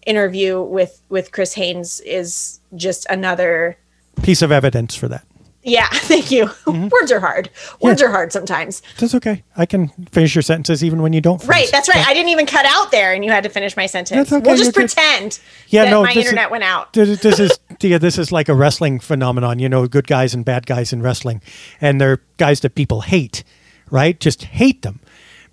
[0.05, 3.78] interview with with Chris Haynes is just another
[4.21, 5.26] piece of evidence for that.
[5.66, 6.45] Yeah, thank you.
[6.45, 6.89] Mm-hmm.
[6.89, 7.49] Words are hard.
[7.82, 8.07] Words yeah.
[8.07, 8.84] are hard sometimes.
[8.99, 9.43] That's okay.
[9.57, 11.39] I can finish your sentences even when you don't.
[11.39, 11.49] Finish.
[11.49, 12.05] Right, that's right.
[12.07, 14.32] I didn't even cut out there, and you had to finish my sentence.
[14.32, 14.45] Okay.
[14.45, 15.39] We'll just pretend.
[15.70, 16.03] Yeah, no.
[16.03, 16.93] My internet is, went out.
[16.93, 19.57] This is yeah, this is like a wrestling phenomenon.
[19.57, 21.41] You know, good guys and bad guys in wrestling,
[21.82, 23.43] and they're guys that people hate,
[23.89, 24.20] right?
[24.20, 24.99] Just hate them.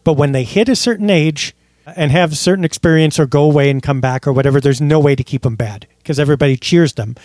[0.04, 1.54] But when they hit a certain age,
[1.96, 5.00] and have a certain experience or go away and come back or whatever, there's no
[5.00, 7.16] way to keep them bad because everybody cheers them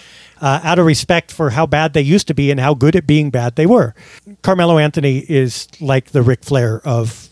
[0.42, 3.08] uh, out of respect for how bad they used to be and how good at
[3.08, 3.94] being bad they were.
[4.42, 7.30] Carmelo Anthony is like the Ric Flair of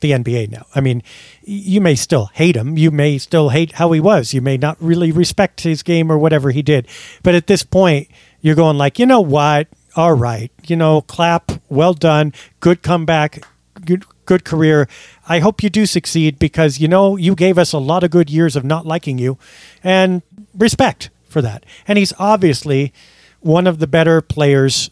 [0.00, 0.66] the NBA now.
[0.74, 1.02] I mean,
[1.42, 2.76] you may still hate him.
[2.76, 4.34] You may still hate how he was.
[4.34, 6.86] You may not really respect his game or whatever he did.
[7.22, 8.08] But at this point,
[8.40, 9.68] you're going like, you know what?
[9.96, 10.52] All right.
[10.66, 11.52] You know, clap.
[11.68, 12.32] Well done.
[12.60, 13.44] Good comeback.
[13.84, 14.88] Good, good career.
[15.28, 18.28] I hope you do succeed because, you know, you gave us a lot of good
[18.28, 19.38] years of not liking you
[19.82, 20.22] and
[20.54, 21.66] respect for that.
[21.86, 22.94] And he's obviously
[23.40, 24.90] one of the better players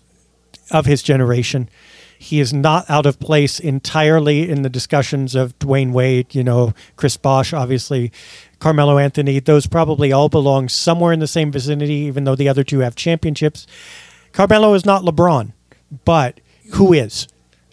[0.71, 1.71] of his generation.
[2.19, 6.75] He is not out of place entirely in the discussions of Dwyane Wade, you know,
[6.97, 8.13] Chris Bosh, obviously,
[8.59, 9.41] Carmelo Anthony.
[9.41, 12.95] Those probably all belong somewhere in the same vicinity, even though the other two have
[12.95, 13.67] championships.
[14.33, 15.55] Carmelo is not LeBron,
[16.05, 16.43] but
[16.75, 17.27] who is?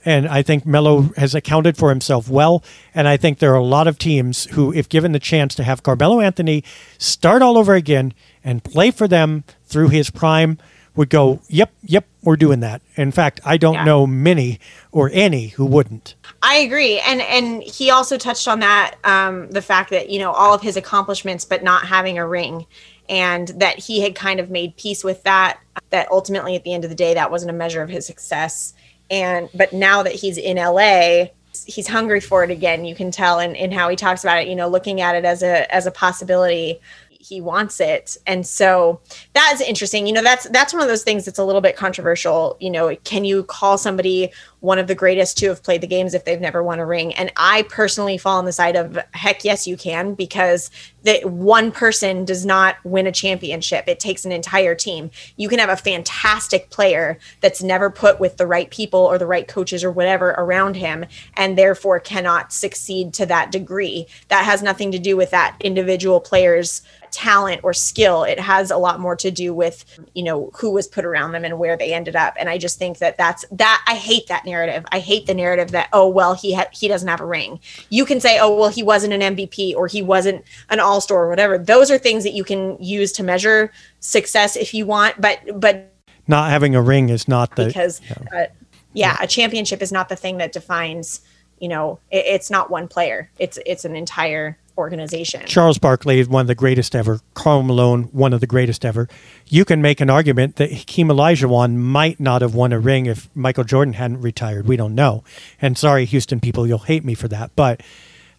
[0.04, 2.64] And I think Melo has accounted for himself well.
[2.96, 5.64] And I think there are a lot of teams who, if given the chance to
[5.64, 6.64] have Carmelo Anthony
[6.98, 10.58] start all over again and play for them through his prime,
[10.96, 12.82] would go, yep, yep, we're doing that.
[12.96, 13.84] In fact, I don't yeah.
[13.86, 14.60] know many
[14.92, 16.16] or any who wouldn't.
[16.42, 20.32] I agree, and and he also touched on that um, the fact that you know
[20.32, 22.66] all of his accomplishments, but not having a ring,
[23.08, 25.60] and that he had kind of made peace with that.
[25.92, 28.74] That ultimately, at the end of the day, that wasn't a measure of his success
[29.12, 31.26] and but now that he's in LA
[31.66, 34.48] he's hungry for it again you can tell in, in how he talks about it
[34.48, 36.80] you know looking at it as a as a possibility
[37.22, 38.18] he wants it.
[38.26, 39.00] And so
[39.34, 40.08] that is interesting.
[40.08, 42.58] You know that's that's one of those things that's a little bit controversial.
[42.60, 44.32] You know can you call somebody
[44.62, 47.14] one of the greatest to have played the games if they've never won a ring.
[47.16, 50.70] And I personally fall on the side of heck yes, you can, because
[51.04, 53.86] that one person does not win a championship.
[53.88, 55.10] It takes an entire team.
[55.36, 59.26] You can have a fantastic player that's never put with the right people or the
[59.26, 61.06] right coaches or whatever around him
[61.36, 64.06] and therefore cannot succeed to that degree.
[64.28, 68.78] That has nothing to do with that individual player's talent or skill it has a
[68.78, 69.84] lot more to do with
[70.14, 72.80] you know who was put around them and where they ended up and i just
[72.80, 74.86] think that that's that i hate that narrative.
[74.92, 77.60] I hate the narrative that oh well he had he doesn't have a ring.
[77.90, 81.30] You can say oh well he wasn't an mvp or he wasn't an all-star or
[81.30, 81.58] whatever.
[81.58, 85.94] Those are things that you can use to measure success if you want but but
[86.28, 88.48] not having a ring is not the because yeah, uh, yeah,
[88.94, 89.18] yeah.
[89.20, 91.22] a championship is not the thing that defines
[91.60, 93.30] you know it, it's not one player.
[93.40, 95.46] It's it's an entire organization.
[95.46, 97.22] Charles Barkley is one of the greatest ever.
[97.34, 99.08] Karl Malone, one of the greatest ever.
[99.48, 103.30] You can make an argument that Hakeem Olajuwon might not have won a ring if
[103.36, 104.68] Michael Jordan hadn't retired.
[104.68, 105.24] We don't know.
[105.62, 107.52] And sorry, Houston people, you'll hate me for that.
[107.56, 107.82] But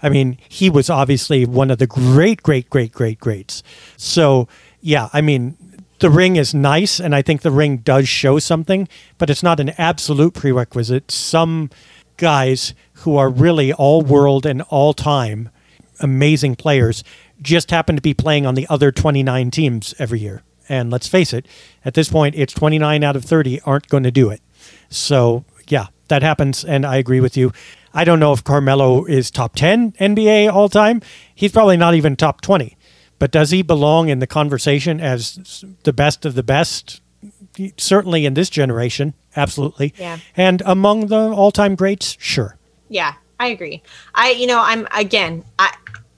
[0.02, 3.62] I mean, he was obviously one of the great, great, great, great, greats.
[3.96, 4.48] So
[4.80, 5.56] yeah, I mean,
[6.00, 8.88] the ring is nice, and I think the ring does show something,
[9.18, 11.12] but it's not an absolute prerequisite.
[11.12, 11.70] Some
[12.16, 15.48] guys who are really all world and all time
[16.02, 17.04] amazing players
[17.40, 20.42] just happen to be playing on the other 29 teams every year.
[20.68, 21.46] And let's face it,
[21.84, 24.40] at this point, it's 29 out of 30 aren't going to do it.
[24.88, 26.64] So, yeah, that happens.
[26.64, 27.52] And I agree with you.
[27.94, 31.02] I don't know if Carmelo is top 10 NBA all time.
[31.34, 32.76] He's probably not even top 20.
[33.18, 37.00] But does he belong in the conversation as the best of the best?
[37.76, 39.94] Certainly in this generation, absolutely.
[39.96, 40.18] Yeah.
[40.36, 42.56] And among the all time greats, sure.
[42.88, 43.82] Yeah, I agree.
[44.14, 45.72] I, you know, I'm again, I,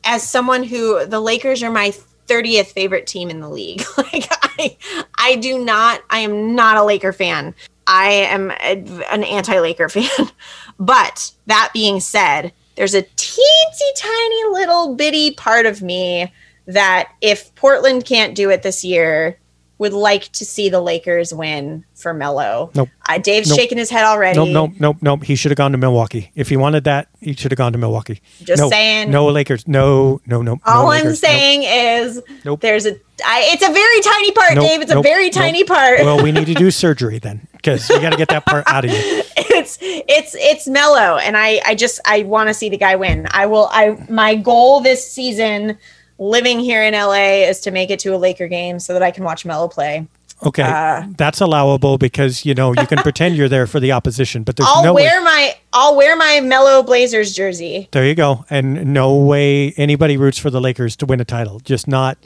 [0.04, 1.92] as someone who the Lakers are my
[2.26, 3.82] 30th favorite team in the league.
[3.96, 4.76] like I,
[5.18, 7.54] I do not, I am not a Laker fan.
[7.86, 10.30] I am a, an anti-Laker fan.
[10.78, 16.32] but that being said, there's a teensy tiny little bitty part of me
[16.66, 19.38] that if Portland can't do it this year,
[19.78, 22.70] would like to see the Lakers win for Melo.
[22.74, 22.88] Nope.
[23.08, 23.58] Uh, Dave's nope.
[23.58, 24.38] shaking his head already.
[24.38, 25.24] Nope, nope, nope, nope.
[25.24, 26.30] He should have gone to Milwaukee.
[26.34, 28.22] If he wanted that, he should have gone to Milwaukee.
[28.42, 29.10] Just no, saying.
[29.10, 29.66] No Lakers.
[29.66, 30.60] No, no, no.
[30.64, 31.20] All no I'm Lakers.
[31.20, 32.06] saying nope.
[32.06, 32.60] is nope.
[32.60, 32.96] there's a.
[33.24, 34.80] I, it's a very tiny part, nope, Dave.
[34.82, 36.00] It's a very tiny part.
[36.00, 38.84] well, we need to do surgery then, because we got to get that part out
[38.84, 39.22] of you.
[39.36, 43.26] it's it's it's Melo, and I I just I want to see the guy win.
[43.30, 43.68] I will.
[43.70, 45.78] I my goal this season,
[46.18, 49.10] living here in LA, is to make it to a Laker game so that I
[49.10, 50.06] can watch Melo play.
[50.44, 54.42] Okay, uh, that's allowable because you know you can pretend you're there for the opposition,
[54.42, 55.24] but there's I'll no wear way.
[55.24, 57.88] my I'll wear my Melo Blazers jersey.
[57.92, 61.60] There you go, and no way anybody roots for the Lakers to win a title.
[61.60, 62.18] Just not,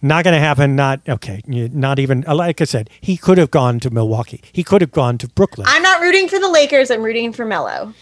[0.00, 0.74] not going to happen.
[0.74, 1.42] Not okay.
[1.46, 4.40] Not even like I said, he could have gone to Milwaukee.
[4.50, 5.66] He could have gone to Brooklyn.
[5.68, 6.90] I'm not rooting for the Lakers.
[6.90, 7.94] I'm rooting for Melo.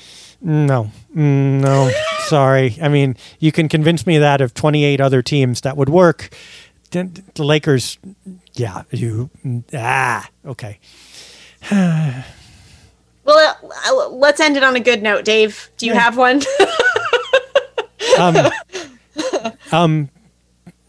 [0.43, 1.91] No, mm, no,
[2.26, 2.78] sorry.
[2.80, 6.34] I mean, you can convince me that of 28 other teams that would work.
[6.91, 7.99] The Lakers
[8.55, 9.30] yeah, you
[9.74, 10.78] ah okay.
[11.70, 12.24] well,
[13.24, 15.70] uh, let's end it on a good note, Dave.
[15.76, 16.01] Do you yeah.
[16.01, 16.43] have one?
[18.18, 18.36] um,
[19.72, 20.09] um,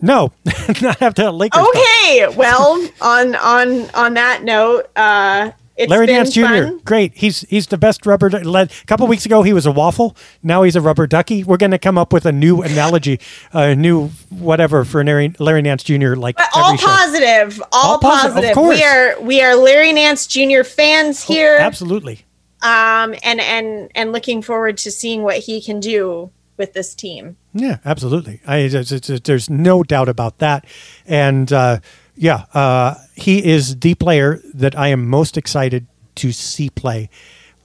[0.02, 0.32] no,
[0.82, 1.66] not have to Lakers.
[1.68, 5.52] Okay, well, on on on that note, uh,
[5.82, 6.42] it's Larry Nance Jr.
[6.42, 6.82] Fun.
[6.86, 7.14] Great.
[7.16, 8.28] He's he's the best rubber.
[8.28, 10.16] A couple weeks ago, he was a waffle.
[10.44, 11.44] Now he's a rubber ducky.
[11.44, 13.20] We're going to come up with a new analogy,
[13.52, 16.16] a new whatever for Larry, Larry Nance Jr.
[16.16, 18.54] Like all positive, all, all positive.
[18.54, 18.64] positive.
[18.64, 20.64] We are we are Larry Nance Jr.
[20.64, 21.58] fans oh, here.
[21.60, 22.26] Oh, absolutely.
[22.62, 27.38] Um, and and and looking forward to seeing what he can do with this team.
[27.54, 28.40] Yeah, absolutely.
[28.46, 30.66] I, it's, it's, there's no doubt about that.
[31.06, 31.80] And uh,
[32.22, 37.10] yeah, uh, he is the player that I am most excited to see play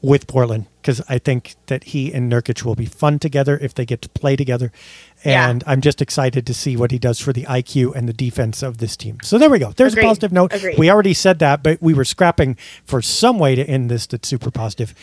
[0.00, 3.84] with Portland because I think that he and Nurkic will be fun together if they
[3.84, 4.72] get to play together.
[5.24, 5.70] And yeah.
[5.70, 8.78] I'm just excited to see what he does for the IQ and the defense of
[8.78, 9.18] this team.
[9.22, 9.72] So there we go.
[9.72, 10.04] There's Agreed.
[10.04, 10.54] a positive note.
[10.54, 10.78] Agreed.
[10.78, 14.26] We already said that, but we were scrapping for some way to end this that's
[14.26, 14.94] super positive.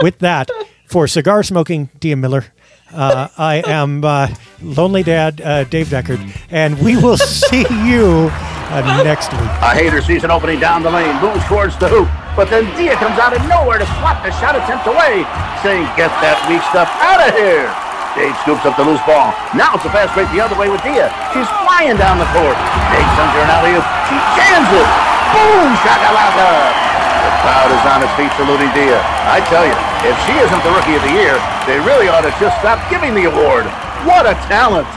[0.00, 0.48] With that,
[0.86, 2.46] for cigar smoking, Dia Miller.
[2.92, 4.28] Uh, I am uh,
[4.60, 6.20] Lonely Dad uh, Dave Deckard,
[6.50, 8.28] and we will see you
[8.68, 9.48] uh, next week.
[9.64, 12.94] A hater sees an opening down the lane, moves towards the hoop, but then Dia
[12.96, 15.24] comes out of nowhere to swat the shot attempt away,
[15.64, 17.68] saying, Get that weak stuff out of here.
[18.12, 19.32] Dave scoops up the loose ball.
[19.56, 21.08] Now it's a fast break the other way with Dia.
[21.32, 22.56] She's flying down the court.
[22.92, 23.86] Dave sends her an alley-oop.
[24.04, 24.88] She jams it.
[25.32, 25.68] Boom!
[25.80, 26.91] Shakalaka!
[27.22, 28.98] The crowd is on its feet saluting Dia.
[29.30, 31.38] I tell you, if she isn't the Rookie of the Year,
[31.70, 33.70] they really ought to just stop giving the award.
[34.02, 34.90] What a talent!